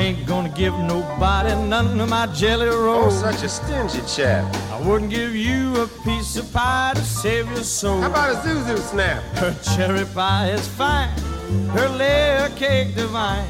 [0.05, 3.22] Ain't gonna give nobody none of my jelly rolls.
[3.22, 4.44] Oh, such a stingy chap.
[4.70, 8.00] I wouldn't give you a piece of pie to save your soul.
[8.02, 9.22] How about a Zuzu snap?
[9.40, 11.09] Her cherry pie is fine,
[11.76, 13.48] her layer cake divine.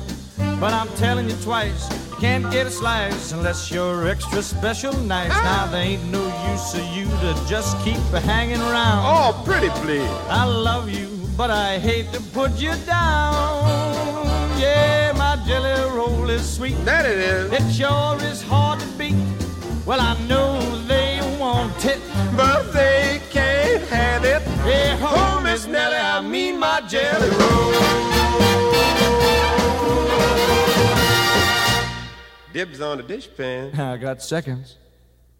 [0.60, 5.32] But I'm telling you twice, you can't get a slice unless you're extra special nice.
[5.34, 5.42] Ah.
[5.48, 8.02] Now there ain't no use for you to just keep
[8.32, 9.02] hanging around.
[9.04, 10.14] Oh, pretty please.
[10.28, 13.42] I love you, but I hate to put you down.
[14.56, 14.93] Yeah,
[16.24, 16.76] roll is sweet.
[16.84, 17.52] That it is.
[17.52, 19.16] It sure is hard to beat.
[19.86, 22.00] Well, I know they want it,
[22.36, 24.42] but they can't have it.
[24.62, 27.64] Hey, ho, Miss Nellie, I mean my jelly roll.
[32.52, 33.76] Dibs on the dishpan.
[33.78, 34.76] I got seconds.